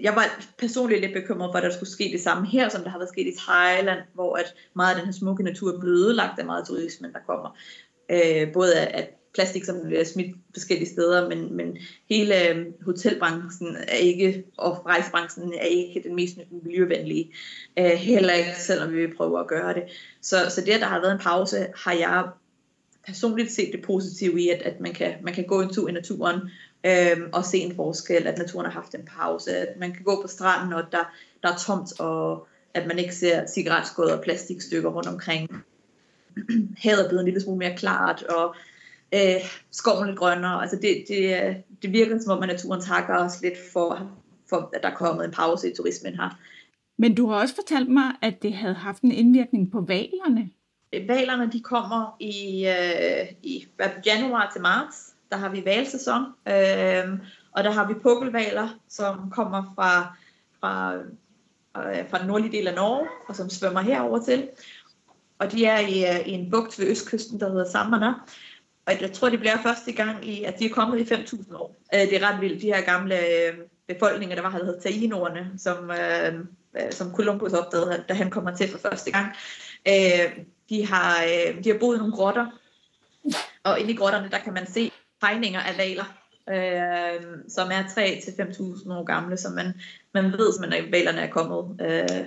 jeg 0.03 0.15
var 0.17 0.45
personligt 0.59 1.01
lidt 1.01 1.13
bekymret 1.13 1.51
for, 1.53 1.59
at 1.59 1.65
der 1.65 1.71
skulle 1.71 1.91
ske 1.91 2.11
det 2.13 2.21
samme 2.21 2.47
her, 2.47 2.69
som 2.69 2.83
der 2.83 2.91
har 2.91 2.99
været 2.99 3.09
sket 3.09 3.27
i 3.27 3.37
Thailand, 3.39 4.01
hvor 4.15 4.37
at 4.37 4.55
meget 4.75 4.95
af 4.95 4.97
den 4.97 5.07
her 5.07 5.13
smukke 5.13 5.43
natur 5.43 5.75
er 5.75 5.81
blevet 5.81 5.99
ødelagt 5.99 6.39
af 6.39 6.45
meget 6.45 6.61
af 6.61 6.67
turismen, 6.67 7.13
der 7.13 7.19
kommer. 7.27 7.57
Øh, 8.11 8.53
både 8.53 8.81
at 8.81 9.11
plastik, 9.35 9.65
som 9.65 9.77
bliver 9.85 10.05
smidt 10.05 10.37
forskellige 10.55 10.89
steder, 10.89 11.29
men, 11.29 11.57
men 11.57 11.77
hele 12.09 12.49
øh, 12.49 12.67
hotelbranchen 12.85 13.77
er 13.77 13.97
ikke, 13.97 14.45
og 14.57 14.87
rejsebranchen 14.87 15.55
er 15.55 15.65
ikke 15.65 16.03
den 16.09 16.15
mest 16.15 16.39
miljøvenlige. 16.65 17.33
Øh, 17.79 17.85
heller 17.85 18.33
ikke, 18.33 18.51
selvom 18.59 18.93
vi 18.93 19.07
vil 19.07 19.17
prøve 19.17 19.41
at 19.41 19.47
gøre 19.47 19.75
det. 19.75 19.83
Så, 20.23 20.37
så 20.49 20.61
det, 20.61 20.73
at 20.73 20.81
der 20.81 20.87
har 20.87 21.01
været 21.01 21.13
en 21.13 21.19
pause, 21.19 21.67
har 21.77 21.93
jeg 21.93 22.25
personligt 23.07 23.53
set 23.53 23.73
det 23.73 23.83
positive 23.83 24.41
i, 24.41 24.49
at, 24.49 24.63
at 24.63 24.81
man, 24.81 24.93
kan, 24.93 25.15
man 25.23 25.35
kan 25.35 25.45
gå 25.45 25.61
en 25.61 25.73
tur 25.73 25.89
i 25.89 25.93
naturen 25.93 26.41
øh, 26.85 27.29
og 27.33 27.45
se 27.45 27.59
en 27.59 27.77
forskel, 27.77 28.27
at 28.27 28.39
naturen 28.39 28.67
har 28.67 28.73
haft 28.73 28.95
en 28.95 29.09
pause, 29.19 29.57
at 29.57 29.79
man 29.79 29.93
kan 29.93 30.03
gå 30.05 30.23
på 30.23 30.29
stranden, 30.29 30.73
og 30.73 30.83
der, 30.93 31.15
der 31.43 31.53
er 31.53 31.57
tomt, 31.57 32.01
og 32.01 32.47
at 32.75 32.87
man 32.87 32.99
ikke 32.99 33.15
ser 33.15 33.47
cigaretskåd 33.47 34.11
og 34.11 34.23
plastikstykker 34.23 34.91
rundt 34.91 35.09
omkring. 35.09 35.51
Havet 36.83 37.05
er 37.05 37.09
blevet 37.09 37.21
en 37.21 37.25
lille 37.25 37.41
smule 37.41 37.59
mere 37.59 37.77
klart, 37.77 38.23
og 38.23 38.55
øh, 39.15 39.41
skoven 39.71 40.07
lidt 40.07 40.19
grønnere. 40.19 40.63
Altså 40.63 40.77
det, 40.83 41.05
det, 41.09 41.57
det 41.83 41.93
virker 41.93 42.19
som 42.19 42.37
om, 42.37 42.43
at 42.43 42.49
naturen 42.49 42.81
takker 42.81 43.19
os 43.19 43.43
lidt 43.43 43.59
for, 43.73 44.11
for, 44.49 44.71
at 44.75 44.83
der 44.83 44.91
er 44.91 44.95
kommet 44.95 45.25
en 45.25 45.31
pause 45.31 45.71
i 45.71 45.75
turismen 45.75 46.15
her. 46.15 46.39
Men 46.99 47.15
du 47.15 47.29
har 47.29 47.41
også 47.41 47.55
fortalt 47.55 47.89
mig, 47.89 48.13
at 48.23 48.43
det 48.43 48.53
havde 48.53 48.75
haft 48.75 49.03
en 49.03 49.13
indvirkning 49.13 49.73
på 49.73 49.81
valerne. 49.81 50.51
Øh, 50.93 51.09
valerne 51.09 51.53
de 51.53 51.61
kommer 51.61 52.17
i, 52.21 52.67
øh, 52.67 53.33
i 53.43 53.67
januar 54.07 54.51
til 54.53 54.63
marts. 54.63 55.16
Der 55.31 55.37
har 55.37 55.49
vi 55.49 55.65
valsæson, 55.65 56.23
øh, 56.23 57.19
og 57.53 57.65
der 57.65 57.71
har 57.71 57.89
vi 57.89 57.95
pukkelvaler, 57.95 58.69
som 58.89 59.31
kommer 59.31 59.73
fra, 59.75 60.17
fra, 60.61 60.95
øh, 60.95 62.11
fra 62.11 62.19
den 62.19 62.27
nordlige 62.27 62.53
del 62.53 62.69
af 62.69 62.75
Norge, 62.75 63.09
og 63.29 63.37
som 63.37 63.51
svømmer 63.51 63.81
herover 63.81 64.19
til. 64.25 64.49
Og 65.39 65.53
de 65.53 65.65
er 65.65 65.79
i, 65.79 66.05
øh, 66.05 66.29
i 66.29 66.31
en 66.31 66.51
bugt 66.51 66.79
ved 66.79 66.87
østkysten, 66.87 67.41
der 67.41 67.49
hedder 67.49 67.71
Sammerna. 67.71 68.13
Og 68.87 69.01
jeg 69.01 69.13
tror, 69.13 69.29
det 69.29 69.39
bliver 69.39 69.63
første 69.63 69.93
gang, 69.93 70.29
i, 70.29 70.45
at 70.45 70.59
de 70.59 70.65
er 70.67 70.75
kommet 70.75 70.99
i 71.11 71.15
5.000 71.15 71.57
år. 71.57 71.77
Øh, 71.95 72.01
det 72.01 72.23
er 72.23 72.33
ret 72.33 72.41
vildt, 72.41 72.63
de 72.63 72.67
her 72.67 72.81
gamle 72.85 73.19
øh, 73.19 73.55
befolkninger, 73.87 74.37
der 74.37 74.43
var, 74.43 74.51
der 74.51 74.65
hedder 74.65 74.81
Tainordene, 74.81 75.53
som, 75.59 75.91
øh, 75.91 76.35
øh, 76.77 76.93
som 76.93 77.13
Columbus 77.13 77.53
opdagede, 77.53 78.05
da 78.09 78.15
han 78.15 78.31
kommer 78.31 78.57
til 78.57 78.69
for 78.71 78.79
første 78.79 79.13
gang. 79.13 79.27
Øh, 79.89 80.45
de, 80.71 80.87
har, 80.87 81.23
øh, 81.23 81.65
de 81.65 81.71
har 81.71 81.79
boet 81.79 81.97
i 81.97 81.99
nogle 81.99 82.15
grotter, 82.15 82.47
og 83.65 83.81
inde 83.81 83.93
i 83.93 83.97
grotterne, 83.97 84.31
der 84.31 84.39
kan 84.39 84.55
man 84.55 84.67
se 84.67 84.93
tegninger 85.27 85.61
af 85.61 85.79
valer, 85.79 86.05
øh, 86.49 87.23
som 87.49 87.69
er 87.71 87.83
3-5.000 87.83 88.93
år 88.93 89.05
gamle, 89.05 89.37
så 89.37 89.49
man, 89.49 89.73
man 90.15 90.25
ved 90.25 90.77
at 90.77 90.93
valerne 90.93 91.21
er 91.21 91.31
kommet 91.31 91.81
øh, 91.81 92.25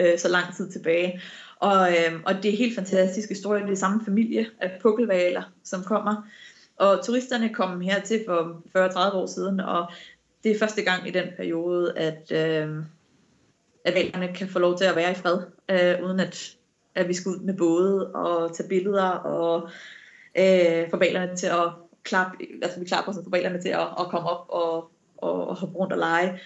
øh, 0.00 0.18
så 0.18 0.28
lang 0.28 0.54
tid 0.56 0.70
tilbage. 0.70 1.20
Og, 1.56 1.90
øh, 1.90 2.20
og 2.26 2.34
det 2.42 2.52
er 2.52 2.56
helt 2.56 2.74
fantastisk 2.74 3.28
historie. 3.28 3.62
Det 3.62 3.72
er 3.72 3.76
samme 3.76 4.04
familie 4.04 4.46
af 4.60 4.78
pukkelvaler, 4.82 5.42
som 5.64 5.82
kommer. 5.82 6.28
Og 6.76 7.04
turisterne 7.04 7.54
kom 7.54 7.80
hertil 7.80 8.24
for 8.26 8.62
40-30 9.12 9.14
år 9.14 9.26
siden, 9.26 9.60
og 9.60 9.92
det 10.44 10.52
er 10.52 10.58
første 10.58 10.82
gang 10.82 11.08
i 11.08 11.10
den 11.10 11.24
periode, 11.36 11.98
at, 11.98 12.32
øh, 12.32 12.76
at 13.84 13.94
valerne 13.94 14.34
kan 14.34 14.48
få 14.48 14.58
lov 14.58 14.78
til 14.78 14.84
at 14.84 14.96
være 14.96 15.10
i 15.10 15.14
fred, 15.14 15.38
øh, 15.70 16.06
uden 16.06 16.20
at, 16.20 16.56
at 16.94 17.08
vi 17.08 17.14
skal 17.14 17.30
ud 17.30 17.38
med 17.38 17.54
både 17.54 18.10
og 18.14 18.56
tage 18.56 18.68
billeder 18.68 19.08
og 19.10 19.70
øh, 20.38 20.90
få 20.90 20.96
valerne 20.96 21.36
til 21.36 21.46
at 21.46 21.72
klap, 22.04 22.26
altså 22.62 22.80
vi 22.80 22.84
klapper 22.84 23.12
sådan 23.12 23.30
forældrene 23.30 23.62
til 23.62 23.68
at, 23.68 23.88
at 24.00 24.08
komme 24.10 24.28
op 24.28 24.46
og, 24.48 24.90
og, 25.16 25.48
og 25.48 25.56
hoppe 25.56 25.78
rundt 25.78 25.92
og 25.92 25.98
lege. 25.98 26.40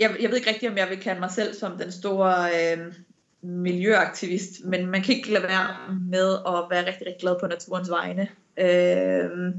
Jeg, 0.00 0.16
jeg 0.20 0.30
ved 0.30 0.36
ikke 0.36 0.50
rigtigt, 0.50 0.72
om 0.72 0.78
jeg 0.78 0.88
vil 0.88 1.00
kalde 1.00 1.20
mig 1.20 1.30
selv 1.30 1.54
som 1.54 1.78
den 1.78 1.92
store 1.92 2.48
øh, 2.54 2.94
miljøaktivist, 3.42 4.64
men 4.64 4.86
man 4.86 5.02
kan 5.02 5.14
ikke 5.14 5.32
lade 5.32 5.42
være 5.42 5.98
med 6.10 6.32
at 6.46 6.70
være 6.70 6.86
rigtig, 6.86 7.06
rigtig 7.06 7.20
glad 7.20 7.36
på 7.40 7.46
naturens 7.46 7.90
vegne. 7.90 8.28
Øh, 8.56 9.54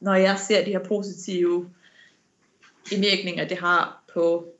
når 0.00 0.14
jeg 0.14 0.38
ser 0.38 0.64
de 0.64 0.70
her 0.70 0.84
positive 0.84 1.70
indvirkninger, 2.92 3.48
det 3.48 3.58
har 3.58 4.02
på 4.14 4.54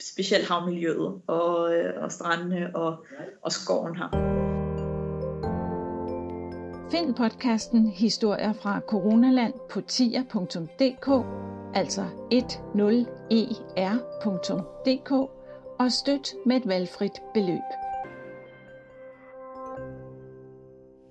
specielt 0.00 0.48
havmiljøet 0.48 1.20
og, 1.26 1.74
øh, 1.74 2.02
og 2.02 2.12
strandene 2.12 2.76
og, 2.76 3.04
og 3.42 3.52
skoven 3.52 3.96
her. 3.96 4.53
Find 6.98 7.14
podcasten 7.14 7.86
Historier 7.86 8.52
fra 8.52 8.80
Coronaland 8.88 9.54
på 9.70 9.80
tier.dk, 9.80 11.08
altså 11.74 12.04
10er.dk 13.32 15.10
og 15.78 15.92
støt 15.92 16.28
med 16.46 16.56
et 16.56 16.68
valgfrit 16.68 17.12
beløb. 17.34 17.68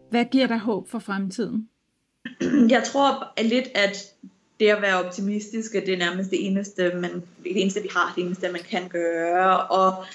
Hvad 0.10 0.26
giver 0.32 0.48
dig 0.48 0.60
håb 0.60 0.90
for 0.90 1.00
fremtiden? 1.00 1.70
Jeg 2.70 2.84
tror 2.84 3.42
lidt, 3.44 3.68
at 3.76 4.14
det 4.60 4.70
at 4.70 4.82
være 4.82 5.06
optimistisk, 5.06 5.74
det 5.74 5.90
er 5.90 5.98
nærmest 5.98 6.30
det 6.30 6.46
eneste, 6.46 6.92
man, 6.96 7.12
det 7.44 7.62
eneste, 7.62 7.82
vi 7.82 7.90
har, 7.96 8.14
det 8.16 8.24
eneste, 8.24 8.52
man 8.52 8.62
kan 8.70 8.90
gøre. 8.90 9.68
Og 9.68 10.06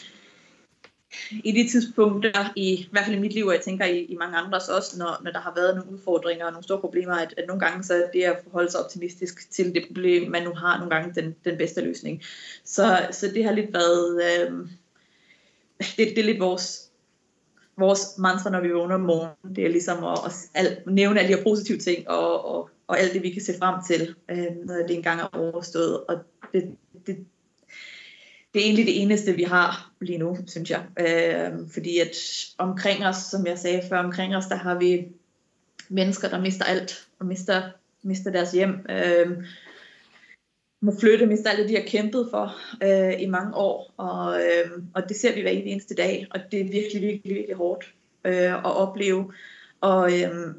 i 1.31 1.53
de 1.53 1.69
tidspunkter, 1.69 2.53
i, 2.57 2.73
i 2.73 2.89
hvert 2.91 3.05
fald 3.05 3.17
i 3.17 3.21
mit 3.21 3.33
liv, 3.33 3.47
og 3.47 3.55
jeg 3.55 3.63
tænker 3.63 3.85
i, 3.85 3.99
i 4.05 4.17
mange 4.17 4.37
andres 4.37 4.69
også, 4.69 4.99
når, 4.99 5.21
når 5.25 5.31
der 5.31 5.41
har 5.41 5.53
været 5.57 5.77
nogle 5.77 5.93
udfordringer 5.93 6.47
og 6.47 6.53
nogle 6.53 6.65
store 6.65 6.81
problemer, 6.81 7.15
at, 7.15 7.35
at 7.37 7.45
nogle 7.47 7.61
gange 7.61 7.85
så 7.85 7.95
er 7.95 8.11
det 8.13 8.23
at 8.23 8.39
forholde 8.45 8.71
sig 8.71 8.85
optimistisk 8.85 9.51
til 9.51 9.75
det 9.75 9.85
problem, 9.87 10.31
man 10.31 10.43
nu 10.43 10.55
har, 10.55 10.79
nogle 10.79 10.95
gange 10.95 11.23
den, 11.23 11.35
den 11.45 11.59
bedste 11.59 11.81
løsning. 11.81 12.23
Så, 12.65 13.07
så 13.11 13.29
det 13.35 13.45
har 13.45 13.53
lidt 13.53 13.73
været, 13.73 14.23
øh, 14.23 14.69
det, 15.79 15.97
det 15.97 16.19
er 16.19 16.25
lidt 16.25 16.41
vores, 16.41 16.91
vores 17.77 18.01
mantra, 18.19 18.51
når 18.51 18.61
vi 18.61 18.71
vågner 18.71 18.95
om 18.95 19.01
morgenen. 19.01 19.57
Det 19.57 19.65
er 19.65 19.69
ligesom 19.69 20.05
at, 20.05 20.19
at 20.55 20.67
at 20.67 20.87
nævne 20.87 21.21
alle 21.21 21.33
de 21.33 21.37
her 21.37 21.45
positive 21.45 21.79
ting, 21.79 22.09
og, 22.09 22.45
og, 22.45 22.71
og 22.87 23.01
alt 23.01 23.13
det, 23.15 23.23
vi 23.23 23.31
kan 23.31 23.43
se 23.43 23.53
frem 23.59 23.75
til, 23.87 24.15
øh, 24.31 24.67
når 24.67 24.75
det 24.75 24.91
engang 24.91 25.21
er 25.21 25.29
overstået. 25.33 26.05
Og 26.05 26.19
det, 26.53 26.77
det, 27.07 27.27
det 28.55 28.61
er 28.61 28.65
egentlig 28.65 28.87
det 28.87 29.03
eneste, 29.03 29.33
vi 29.33 29.43
har 29.43 29.93
lige 30.01 30.19
nu, 30.19 30.39
synes 30.47 30.71
jeg. 30.71 30.87
Øh, 31.01 31.71
fordi 31.73 31.99
at 31.99 32.17
omkring 32.59 33.07
os, 33.07 33.17
som 33.17 33.47
jeg 33.47 33.59
sagde 33.59 33.83
før, 33.89 33.99
omkring 33.99 34.37
os, 34.37 34.47
der 34.47 34.57
har 34.57 34.79
vi 34.79 35.09
mennesker, 35.89 36.29
der 36.29 36.41
mister 36.41 36.65
alt, 36.65 37.09
og 37.19 37.27
mister, 37.27 37.63
mister 38.03 38.31
deres 38.31 38.53
hjem. 38.53 38.87
Øh, 38.91 39.45
må 40.81 40.93
flytte, 41.01 41.27
mister 41.27 41.51
alt 41.51 41.59
det, 41.59 41.69
de 41.69 41.75
har 41.75 41.87
kæmpet 41.87 42.29
for 42.31 42.57
øh, 42.83 43.23
i 43.23 43.27
mange 43.27 43.55
år. 43.55 43.95
Og, 43.97 44.41
øh, 44.41 44.83
og 44.95 45.09
det 45.09 45.17
ser 45.17 45.35
vi 45.35 45.41
hver 45.41 45.51
eneste 45.51 45.95
dag, 45.95 46.27
og 46.31 46.41
det 46.53 46.61
er 46.61 46.65
virkelig, 46.65 47.03
virkelig, 47.03 47.35
virkelig 47.35 47.57
hårdt 47.57 47.95
øh, 48.25 48.55
at 48.55 48.77
opleve. 48.77 49.33
Og, 49.81 50.21
øh, 50.21 50.55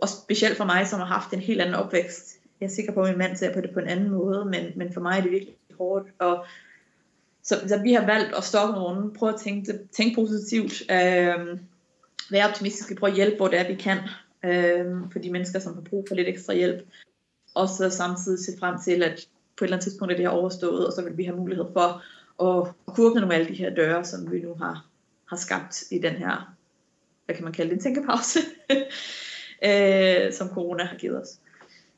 og 0.00 0.08
specielt 0.08 0.56
for 0.56 0.64
mig, 0.64 0.86
som 0.86 0.98
har 0.98 1.06
haft 1.06 1.32
en 1.32 1.40
helt 1.40 1.60
anden 1.60 1.74
opvækst. 1.74 2.38
Jeg 2.60 2.66
er 2.66 2.70
sikker 2.70 2.92
på, 2.92 3.00
at 3.00 3.08
min 3.08 3.18
mand 3.18 3.36
ser 3.36 3.54
på 3.54 3.60
det 3.60 3.70
på 3.70 3.80
en 3.80 3.88
anden 3.88 4.10
måde, 4.10 4.44
men, 4.44 4.72
men 4.76 4.92
for 4.92 5.00
mig 5.00 5.18
er 5.18 5.22
det 5.22 5.30
virkelig 5.30 5.54
hårdt. 5.82 6.08
Og, 6.18 6.44
så, 7.42 7.68
så 7.68 7.82
vi 7.82 7.92
har 7.92 8.06
valgt 8.06 8.36
at 8.36 8.44
stoppe 8.44 8.74
nogen, 8.74 9.12
prøve 9.12 9.32
at 9.32 9.40
tænke, 9.40 9.78
tænke 9.92 10.14
positivt, 10.14 10.82
øh, 10.90 11.58
være 12.30 12.48
optimistiske, 12.48 12.94
prøve 12.94 13.10
at 13.10 13.16
hjælpe, 13.16 13.36
hvor 13.36 13.48
det 13.48 13.58
er, 13.58 13.68
vi 13.68 13.74
kan, 13.74 13.98
øh, 14.44 14.96
for 15.12 15.18
de 15.18 15.30
mennesker, 15.30 15.58
som 15.58 15.74
har 15.74 15.80
brug 15.80 16.04
for 16.08 16.14
lidt 16.14 16.28
ekstra 16.28 16.54
hjælp. 16.54 16.88
Og 17.54 17.68
så 17.68 17.90
samtidig 17.90 18.44
se 18.44 18.52
frem 18.60 18.80
til, 18.84 19.02
at 19.02 19.28
på 19.56 19.64
et 19.64 19.66
eller 19.66 19.76
andet 19.76 19.84
tidspunkt 19.84 20.12
er 20.12 20.16
det 20.16 20.24
her 20.24 20.30
overstået, 20.30 20.86
og 20.86 20.92
så 20.92 21.02
vil 21.02 21.16
vi 21.16 21.24
have 21.24 21.36
mulighed 21.36 21.64
for 21.72 21.80
at, 21.80 22.68
at 22.88 22.94
kunne 22.94 23.06
åbne 23.06 23.20
nogle 23.20 23.34
af 23.34 23.38
alle 23.38 23.50
de 23.50 23.58
her 23.58 23.74
døre, 23.74 24.04
som 24.04 24.32
vi 24.32 24.40
nu 24.40 24.54
har, 24.54 24.86
har 25.28 25.36
skabt 25.36 25.84
i 25.90 25.98
den 25.98 26.14
her, 26.14 26.54
hvad 27.24 27.34
kan 27.34 27.44
man 27.44 27.52
kalde 27.52 27.70
det, 27.70 27.76
en 27.76 27.82
tænkepause, 27.82 28.38
øh, 29.68 30.32
som 30.32 30.48
corona 30.48 30.84
har 30.84 30.96
givet 30.96 31.22
os. 31.22 31.38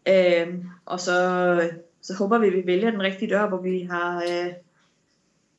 Øh, 0.08 0.54
og 0.84 1.00
så, 1.00 1.70
så 2.04 2.14
håber 2.14 2.38
vi, 2.38 2.46
at 2.46 2.52
vi 2.52 2.66
vælger 2.66 2.90
den 2.90 3.02
rigtige 3.02 3.30
dør, 3.30 3.48
hvor 3.48 3.60
vi 3.60 3.82
har, 3.82 4.22
øh, 4.22 4.52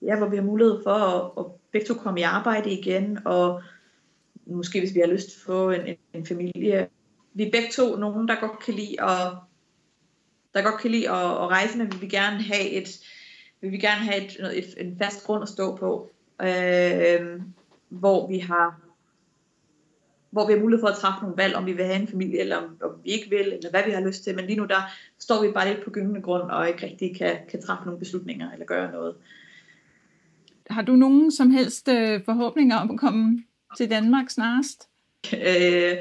ja, 0.01 0.17
hvor 0.17 0.27
vi 0.27 0.35
har 0.35 0.43
mulighed 0.43 0.83
for 0.83 0.91
at, 0.91 1.31
at 1.45 1.45
begge 1.71 1.87
to 1.87 1.93
komme 1.93 2.19
i 2.19 2.23
arbejde 2.23 2.71
igen, 2.71 3.19
og 3.25 3.61
måske 4.45 4.79
hvis 4.79 4.95
vi 4.95 4.99
har 4.99 5.07
lyst 5.07 5.29
til 5.29 5.39
at 5.39 5.45
få 5.45 5.69
en, 5.69 5.87
en, 5.87 5.97
en 6.13 6.25
familie. 6.25 6.87
Vi 7.33 7.43
er 7.43 7.51
begge 7.51 7.71
to 7.71 7.95
nogen, 7.95 8.27
der 8.27 8.39
godt 8.39 8.59
kan 8.59 8.73
lide 8.73 9.01
at, 9.01 9.31
der 10.53 10.61
godt 10.61 10.81
kan 10.81 10.91
lide 10.91 11.09
at, 11.09 11.31
at 11.31 11.47
rejse, 11.47 11.77
men 11.77 11.93
vi 11.93 11.97
vil 11.97 12.09
gerne 12.09 12.41
have 12.41 12.69
et, 12.69 12.99
vi 13.61 13.69
vil 13.69 13.81
gerne 13.81 14.01
have 14.01 14.25
et, 14.25 14.57
et, 14.57 14.85
en 14.85 14.97
fast 14.97 15.25
grund 15.25 15.43
at 15.43 15.49
stå 15.49 15.75
på, 15.75 16.09
øh, 16.41 17.41
hvor 17.89 18.27
vi 18.27 18.39
har 18.39 18.84
hvor 20.35 20.47
vi 20.47 20.53
har 20.53 20.59
mulighed 20.59 20.81
for 20.81 20.87
at 20.87 20.97
træffe 20.97 21.21
nogle 21.21 21.37
valg, 21.37 21.55
om 21.55 21.65
vi 21.65 21.73
vil 21.73 21.85
have 21.85 22.01
en 22.01 22.07
familie, 22.07 22.39
eller 22.39 22.57
om, 22.57 22.77
om 22.83 22.91
vi 23.03 23.09
ikke 23.09 23.29
vil, 23.29 23.53
eller 23.53 23.69
hvad 23.69 23.83
vi 23.85 23.91
har 23.91 24.01
lyst 24.01 24.23
til. 24.23 24.35
Men 24.35 24.45
lige 24.45 24.57
nu, 24.57 24.65
der 24.65 24.81
står 25.19 25.41
vi 25.41 25.51
bare 25.51 25.67
lidt 25.67 25.83
på 25.83 25.89
gyngende 25.89 26.21
grund, 26.21 26.43
og 26.43 26.67
ikke 26.67 26.85
rigtig 26.85 27.17
kan, 27.17 27.37
kan 27.49 27.61
træffe 27.61 27.85
nogle 27.85 27.99
beslutninger, 27.99 28.51
eller 28.51 28.65
gøre 28.65 28.91
noget. 28.91 29.15
Har 30.69 30.81
du 30.81 30.95
nogen 30.95 31.31
som 31.31 31.51
helst 31.51 31.87
øh, 31.87 32.21
forhåbninger 32.25 32.77
om 32.77 32.91
at 32.91 32.99
komme 32.99 33.43
til 33.77 33.89
Danmark 33.89 34.29
snarest? 34.29 34.87
Øh, 35.33 35.97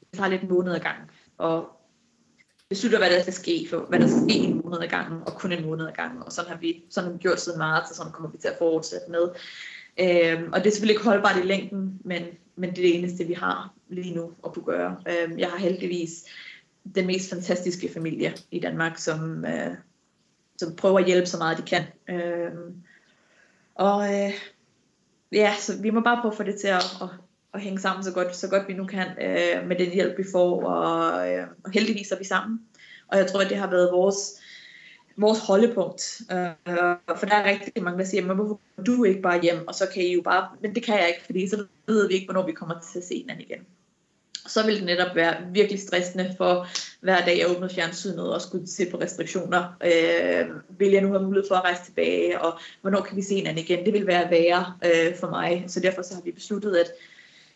det 0.00 0.18
tager 0.18 0.30
lidt 0.30 0.42
en 0.42 0.48
måned 0.48 0.72
ad 0.74 0.80
gang, 0.80 0.98
og 1.38 1.68
beslutter, 2.68 2.98
hvad 2.98 3.10
der 3.10 3.22
skal 3.22 3.32
ske, 3.32 3.66
for, 3.70 3.78
hvad 3.78 4.00
der 4.00 4.06
skal 4.06 4.22
ske 4.30 4.38
en 4.38 4.60
måned 4.64 4.82
ad 4.82 4.88
gangen, 4.88 5.20
og 5.26 5.32
kun 5.32 5.52
en 5.52 5.66
måned 5.66 5.86
ad 5.86 5.92
gangen. 5.92 6.22
Og 6.22 6.32
sådan 6.32 6.50
har 6.50 6.58
vi, 6.58 6.84
sådan 6.90 7.10
har 7.10 7.16
vi 7.16 7.22
gjort 7.22 7.40
siden 7.40 7.58
marts, 7.58 7.90
og 7.90 7.96
sådan 7.96 8.12
kommer 8.12 8.30
vi 8.30 8.38
til 8.38 8.48
at 8.48 8.56
fortsætte 8.58 9.10
med. 9.10 9.24
Øh, 10.00 10.48
og 10.52 10.58
det 10.58 10.66
er 10.66 10.70
selvfølgelig 10.70 10.94
ikke 10.94 11.04
holdbart 11.04 11.36
i 11.44 11.46
længden, 11.46 12.00
men, 12.04 12.22
men 12.60 12.70
det 12.70 12.78
er 12.78 12.82
det 12.82 12.98
eneste, 12.98 13.24
vi 13.24 13.32
har 13.32 13.74
lige 13.88 14.14
nu 14.14 14.32
at 14.44 14.52
kunne 14.52 14.64
gøre. 14.64 14.96
Øh, 15.08 15.40
jeg 15.40 15.48
har 15.48 15.58
heldigvis 15.58 16.24
den 16.94 17.06
mest 17.06 17.30
fantastiske 17.30 17.90
familie 17.94 18.34
i 18.50 18.60
Danmark, 18.60 18.98
som, 18.98 19.44
øh, 19.44 19.74
som 20.56 20.76
prøver 20.76 20.98
at 20.98 21.06
hjælpe 21.06 21.26
så 21.26 21.38
meget 21.38 21.58
de 21.58 21.62
kan. 21.62 21.84
Øh, 22.08 22.52
og 23.74 24.14
øh, 24.14 24.32
ja, 25.32 25.54
så 25.58 25.82
vi 25.82 25.90
må 25.90 26.00
bare 26.00 26.18
prøve 26.20 26.32
at 26.32 26.36
få 26.36 26.42
det 26.42 26.60
til 26.60 26.68
at, 26.68 26.84
at, 27.02 27.08
at 27.54 27.60
hænge 27.60 27.80
sammen 27.80 28.04
så 28.04 28.12
godt, 28.12 28.36
så 28.36 28.48
godt 28.48 28.68
vi 28.68 28.74
nu 28.74 28.86
kan 28.86 29.06
øh, 29.06 29.68
med 29.68 29.76
den 29.76 29.92
hjælp, 29.92 30.18
vi 30.18 30.24
får, 30.32 30.64
og, 30.64 31.32
øh, 31.32 31.46
og 31.64 31.70
heldigvis 31.70 32.10
er 32.10 32.18
vi 32.18 32.24
sammen. 32.24 32.60
Og 33.08 33.18
jeg 33.18 33.26
tror, 33.26 33.40
at 33.40 33.50
det 33.50 33.56
har 33.56 33.70
været 33.70 33.92
vores, 33.92 34.40
vores 35.20 35.38
holdepunkt. 35.38 36.20
Øh, 36.32 36.76
for 37.16 37.26
der 37.26 37.34
er 37.34 37.50
rigtig 37.50 37.82
mange, 37.82 37.98
der 37.98 38.04
siger, 38.04 38.26
men 38.26 38.36
hvorfor 38.36 38.60
du 38.86 39.04
ikke 39.04 39.22
bare 39.22 39.42
hjem, 39.42 39.68
og 39.68 39.74
så 39.74 39.86
kan 39.94 40.02
I 40.02 40.14
jo 40.14 40.22
bare, 40.22 40.48
men 40.60 40.74
det 40.74 40.82
kan 40.82 40.98
jeg 40.98 41.08
ikke, 41.08 41.24
fordi 41.24 41.48
så 41.48 41.64
ved 41.86 42.08
vi 42.08 42.14
ikke, 42.14 42.26
hvornår 42.26 42.46
vi 42.46 42.52
kommer 42.52 42.74
til 42.92 42.98
at 42.98 43.04
se 43.04 43.18
hinanden 43.18 43.46
igen 43.50 43.66
så 44.46 44.66
vil 44.66 44.76
det 44.76 44.84
netop 44.84 45.16
være 45.16 45.36
virkelig 45.52 45.80
stressende 45.80 46.34
for 46.36 46.66
hver 47.00 47.24
dag 47.24 47.38
jeg 47.38 47.50
åbner 47.50 47.68
fjernsynet 47.68 48.34
og 48.34 48.40
skulle 48.40 48.68
se 48.68 48.90
på 48.90 48.96
restriktioner. 48.96 49.76
Øh, 49.84 50.46
vil 50.78 50.90
jeg 50.90 51.02
nu 51.02 51.08
have 51.08 51.22
mulighed 51.22 51.48
for 51.48 51.54
at 51.54 51.64
rejse 51.64 51.84
tilbage, 51.84 52.40
og 52.40 52.58
hvornår 52.80 53.00
kan 53.00 53.16
vi 53.16 53.22
se 53.22 53.34
hinanden 53.34 53.64
igen? 53.64 53.84
Det 53.84 53.92
vil 53.92 54.06
være 54.06 54.30
værre 54.30 54.74
øh, 54.84 55.16
for 55.16 55.30
mig, 55.30 55.64
så 55.68 55.80
derfor 55.80 56.02
så 56.02 56.14
har 56.14 56.22
vi 56.22 56.30
besluttet, 56.30 56.76
at 56.76 56.86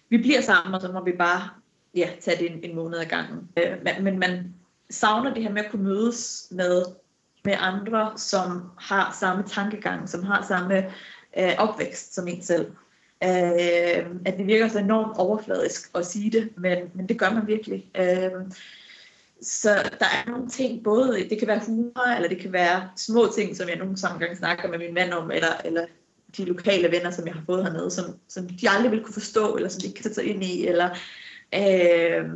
vi 0.08 0.18
bliver 0.18 0.40
sammen, 0.40 0.74
og 0.74 0.80
så 0.80 0.92
må 0.92 1.04
vi 1.04 1.12
bare 1.12 1.48
ja, 1.94 2.10
tage 2.20 2.38
det 2.38 2.50
en, 2.50 2.70
en 2.70 2.76
måned 2.76 2.98
ad 2.98 3.06
gangen. 3.06 3.48
Øh, 3.56 3.72
men, 3.84 4.04
men 4.04 4.18
man 4.18 4.54
savner 4.90 5.34
det 5.34 5.42
her 5.42 5.50
med 5.50 5.64
at 5.64 5.70
kunne 5.70 5.84
mødes 5.84 6.48
med, 6.50 6.82
med 7.44 7.54
andre, 7.58 8.12
som 8.16 8.62
har 8.78 9.16
samme 9.20 9.44
tankegang, 9.46 10.08
som 10.08 10.22
har 10.22 10.44
samme 10.48 10.86
øh, 11.38 11.52
opvækst 11.58 12.14
som 12.14 12.28
en 12.28 12.42
selv. 12.42 12.66
Øh, 13.24 14.06
at 14.26 14.34
det 14.38 14.46
virker 14.46 14.68
så 14.68 14.78
enormt 14.78 15.18
overfladisk 15.18 15.90
at 15.94 16.06
sige 16.06 16.30
det, 16.30 16.48
men, 16.56 16.78
men 16.94 17.08
det 17.08 17.18
gør 17.18 17.30
man 17.30 17.46
virkelig. 17.46 17.90
Øh, 17.94 18.30
så 19.42 19.68
der 20.00 20.06
er 20.06 20.30
nogle 20.30 20.48
ting, 20.48 20.84
både 20.84 21.28
det 21.30 21.38
kan 21.38 21.48
være 21.48 21.60
humor, 21.66 22.14
eller 22.16 22.28
det 22.28 22.38
kan 22.38 22.52
være 22.52 22.88
små 22.96 23.32
ting, 23.36 23.56
som 23.56 23.68
jeg 23.68 23.76
nogle 23.76 23.96
gange 24.18 24.36
snakker 24.36 24.68
med 24.68 24.78
min 24.78 24.94
mand 24.94 25.12
om, 25.12 25.30
eller, 25.30 25.60
eller 25.64 25.86
de 26.36 26.44
lokale 26.44 26.90
venner, 26.90 27.10
som 27.10 27.26
jeg 27.26 27.34
har 27.34 27.42
fået 27.46 27.64
hernede, 27.64 27.90
som, 27.90 28.04
som 28.28 28.48
de 28.48 28.70
aldrig 28.70 28.90
vil 28.90 29.02
kunne 29.02 29.14
forstå, 29.14 29.56
eller 29.56 29.68
som 29.68 29.80
de 29.80 29.86
ikke 29.86 29.96
kan 29.96 30.02
sætte 30.02 30.14
sig 30.14 30.24
ind 30.24 30.44
i, 30.44 30.66
eller, 30.66 30.90
øh, 31.54 32.30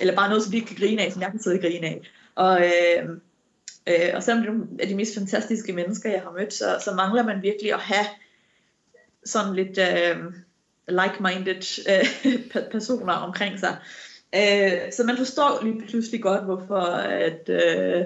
eller 0.00 0.16
bare 0.16 0.28
noget, 0.28 0.42
som 0.42 0.50
de 0.50 0.56
ikke 0.56 0.68
kan 0.68 0.76
grine 0.76 1.02
af, 1.02 1.12
som 1.12 1.22
jeg 1.22 1.30
kan 1.30 1.42
sidde 1.42 1.56
og 1.56 1.60
grine 1.60 1.86
af. 1.86 2.00
Og, 2.34 2.60
øh, 2.60 3.08
øh, 3.86 4.10
og 4.14 4.22
selvom 4.22 4.66
det 4.66 4.84
er 4.84 4.88
de 4.88 4.94
mest 4.94 5.14
fantastiske 5.14 5.72
mennesker, 5.72 6.10
jeg 6.10 6.20
har 6.20 6.32
mødt, 6.32 6.52
så, 6.52 6.80
så 6.84 6.94
mangler 6.94 7.22
man 7.22 7.42
virkelig 7.42 7.72
at 7.74 7.80
have 7.80 8.06
sådan 9.24 9.54
lidt 9.54 9.78
øh, 9.78 10.16
like-minded 10.88 11.62
øh, 11.88 12.66
personer 12.72 13.12
omkring 13.12 13.58
sig. 13.58 13.76
Øh, 14.34 14.92
så 14.92 15.04
man 15.04 15.16
forstår 15.16 15.60
lige 15.62 15.82
pludselig 15.88 16.22
godt, 16.22 16.44
hvorfor 16.44 16.80
at, 16.80 17.48
øh, 17.48 18.04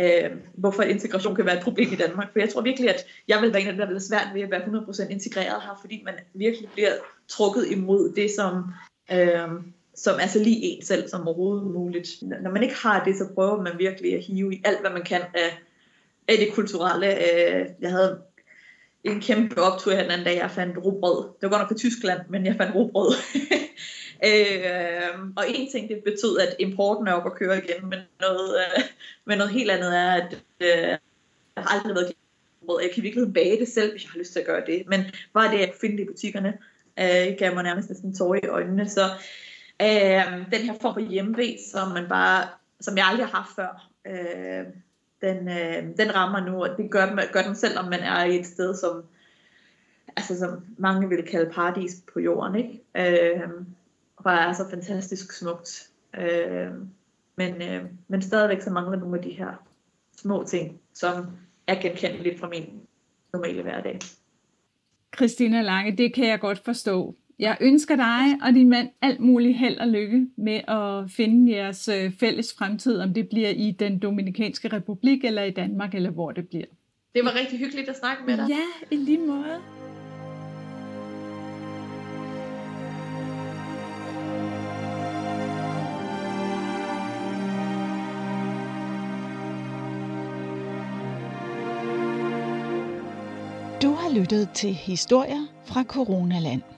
øh, 0.00 0.30
hvorfor 0.54 0.82
integration 0.82 1.34
kan 1.34 1.46
være 1.46 1.56
et 1.56 1.64
problem 1.64 1.92
i 1.92 1.96
Danmark. 1.96 2.32
For 2.32 2.38
jeg 2.38 2.48
tror 2.48 2.60
virkelig, 2.60 2.94
at 2.94 3.06
jeg 3.28 3.42
vil 3.42 3.52
være 3.52 3.62
en 3.62 3.68
af 3.68 3.72
dem, 3.72 3.80
der 3.80 3.92
vil 3.92 4.00
svært 4.00 4.28
ved 4.34 4.42
at 4.42 4.50
være 4.50 4.60
100% 4.60 5.08
integreret 5.10 5.62
her, 5.62 5.78
fordi 5.80 6.02
man 6.04 6.14
virkelig 6.34 6.68
bliver 6.74 6.92
trukket 7.28 7.66
imod 7.70 8.12
det, 8.16 8.30
som, 8.30 8.64
øh, 9.12 9.48
som 9.96 10.18
er 10.20 10.26
så 10.26 10.38
lige 10.38 10.60
en 10.60 10.82
selv 10.82 11.08
som 11.08 11.28
overhovedet 11.28 11.66
muligt. 11.66 12.08
Når 12.42 12.50
man 12.50 12.62
ikke 12.62 12.74
har 12.74 13.04
det, 13.04 13.16
så 13.16 13.28
prøver 13.34 13.62
man 13.62 13.78
virkelig 13.78 14.14
at 14.14 14.24
hive 14.24 14.54
i 14.54 14.62
alt, 14.64 14.80
hvad 14.80 14.90
man 14.90 15.04
kan 15.04 15.22
af, 15.34 15.58
af 16.28 16.36
det 16.38 16.52
kulturelle. 16.52 17.06
Øh, 17.06 17.66
jeg 17.80 17.90
havde 17.90 18.18
en 19.04 19.20
kæmpe 19.20 19.62
optur 19.62 19.92
her 19.92 20.02
den 20.02 20.10
anden 20.10 20.26
dag, 20.26 20.36
jeg 20.36 20.50
fandt 20.50 20.78
robrød. 20.84 21.24
Det 21.24 21.42
var 21.42 21.48
godt 21.48 21.60
nok 21.60 21.68
på 21.68 21.78
Tyskland, 21.78 22.20
men 22.28 22.46
jeg 22.46 22.56
fandt 22.56 22.74
robrød. 22.74 23.14
øh, 24.28 25.20
og 25.36 25.44
en 25.48 25.70
ting, 25.70 25.88
det 25.88 26.04
betød, 26.04 26.38
at 26.38 26.56
importen 26.58 27.08
er 27.08 27.12
op 27.12 27.26
at 27.26 27.34
køre 27.38 27.58
igen, 27.58 27.88
men 27.90 27.98
noget, 28.20 28.56
øh, 28.56 28.82
men 29.24 29.38
noget 29.38 29.52
helt 29.52 29.70
andet 29.70 29.96
er, 29.96 30.12
at 30.12 30.42
øh, 30.60 30.68
jeg 31.56 31.64
har 31.64 31.74
aldrig 31.74 31.94
været 31.94 32.12
robrød. 32.62 32.82
Jeg 32.82 32.90
kan 32.94 33.02
virkelig 33.02 33.34
bage 33.34 33.58
det 33.58 33.68
selv, 33.68 33.90
hvis 33.90 34.02
jeg 34.04 34.10
har 34.12 34.18
lyst 34.18 34.32
til 34.32 34.40
at 34.40 34.46
gøre 34.46 34.66
det. 34.66 34.82
Men 34.86 35.00
bare 35.34 35.56
det, 35.56 35.62
at 35.62 35.74
finde 35.80 35.96
det 35.96 36.02
i 36.02 36.06
butikkerne, 36.06 36.58
øh, 36.98 37.36
gav 37.38 37.54
mig 37.54 37.62
nærmest 37.62 37.88
sådan 37.88 38.14
tårer 38.14 38.40
i 38.44 38.48
øjnene. 38.48 38.88
Så 38.88 39.10
øh, 39.82 40.52
den 40.52 40.60
her 40.60 40.74
form 40.80 40.94
for 40.94 41.00
hjemmeved, 41.00 41.70
som 41.72 41.88
man 41.88 42.08
bare, 42.08 42.48
som 42.80 42.96
jeg 42.96 43.06
aldrig 43.06 43.26
har 43.26 43.36
haft 43.36 43.54
før, 43.56 43.88
øh, 44.06 44.66
den, 45.20 45.48
øh, 45.48 45.96
den 45.98 46.14
rammer 46.14 46.40
nu, 46.40 46.64
og 46.64 46.68
det 46.76 46.90
gør, 46.90 47.32
gør 47.32 47.42
den 47.42 47.54
selv, 47.54 47.78
om 47.78 47.84
man 47.84 48.00
er 48.00 48.24
i 48.24 48.38
et 48.38 48.46
sted, 48.46 48.74
som, 48.74 49.04
altså, 50.16 50.38
som 50.38 50.64
mange 50.78 51.08
vil 51.08 51.22
kalde 51.22 51.50
paradis 51.50 52.02
på 52.12 52.20
jorden, 52.20 52.54
ikke? 52.54 52.82
Øh, 53.34 53.50
og 54.16 54.32
er 54.32 54.52
så 54.52 54.70
fantastisk 54.70 55.32
smukt. 55.32 55.90
Øh, 56.18 56.70
men, 57.36 57.62
øh, 57.62 57.84
men 58.08 58.22
stadigvæk 58.22 58.60
så 58.60 58.70
mangler 58.70 58.98
nogle 58.98 59.16
af 59.16 59.22
de 59.22 59.30
her 59.30 59.66
små 60.16 60.44
ting, 60.44 60.80
som 60.94 61.26
er 61.66 61.82
genkendeligt 61.82 62.40
fra 62.40 62.48
min 62.48 62.80
normale 63.32 63.62
hverdag. 63.62 63.98
Christina 65.16 65.62
Lange, 65.62 65.96
det 65.96 66.14
kan 66.14 66.28
jeg 66.28 66.40
godt 66.40 66.64
forstå. 66.64 67.14
Jeg 67.38 67.56
ønsker 67.60 67.96
dig 67.96 68.38
og 68.42 68.54
din 68.54 68.68
mand 68.68 68.88
alt 69.02 69.20
muligt 69.20 69.58
held 69.58 69.78
og 69.78 69.88
lykke 69.88 70.26
med 70.36 70.60
at 70.68 71.10
finde 71.10 71.52
jeres 71.52 71.88
øh, 71.88 72.12
fælles 72.20 72.54
fremtid, 72.58 73.00
om 73.00 73.14
det 73.14 73.28
bliver 73.28 73.48
i 73.48 73.70
den 73.70 73.98
Dominikanske 73.98 74.68
Republik 74.68 75.24
eller 75.24 75.42
i 75.42 75.50
Danmark, 75.50 75.94
eller 75.94 76.10
hvor 76.10 76.32
det 76.32 76.48
bliver. 76.48 76.64
Det 77.14 77.24
var 77.24 77.34
rigtig 77.34 77.58
hyggeligt 77.58 77.88
at 77.88 77.96
snakke 77.96 78.22
med 78.26 78.36
dig. 78.36 78.48
Ja, 78.48 78.86
i 78.90 78.96
lige 78.96 79.18
måde. 79.18 79.60
Du 93.82 93.90
har 93.90 94.18
lyttet 94.18 94.50
til 94.54 94.74
Historier 94.74 95.46
fra 95.64 95.82
Coronaland. 95.82 96.75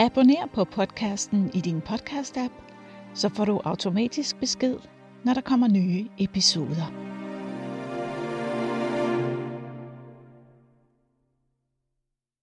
Abonner 0.00 0.46
på 0.46 0.64
podcasten 0.64 1.50
i 1.54 1.60
din 1.60 1.80
podcast-app, 1.80 2.52
så 3.14 3.28
får 3.28 3.44
du 3.44 3.60
automatisk 3.64 4.40
besked, 4.40 4.76
når 5.24 5.34
der 5.34 5.40
kommer 5.40 5.68
nye 5.68 6.08
episoder. 6.18 7.07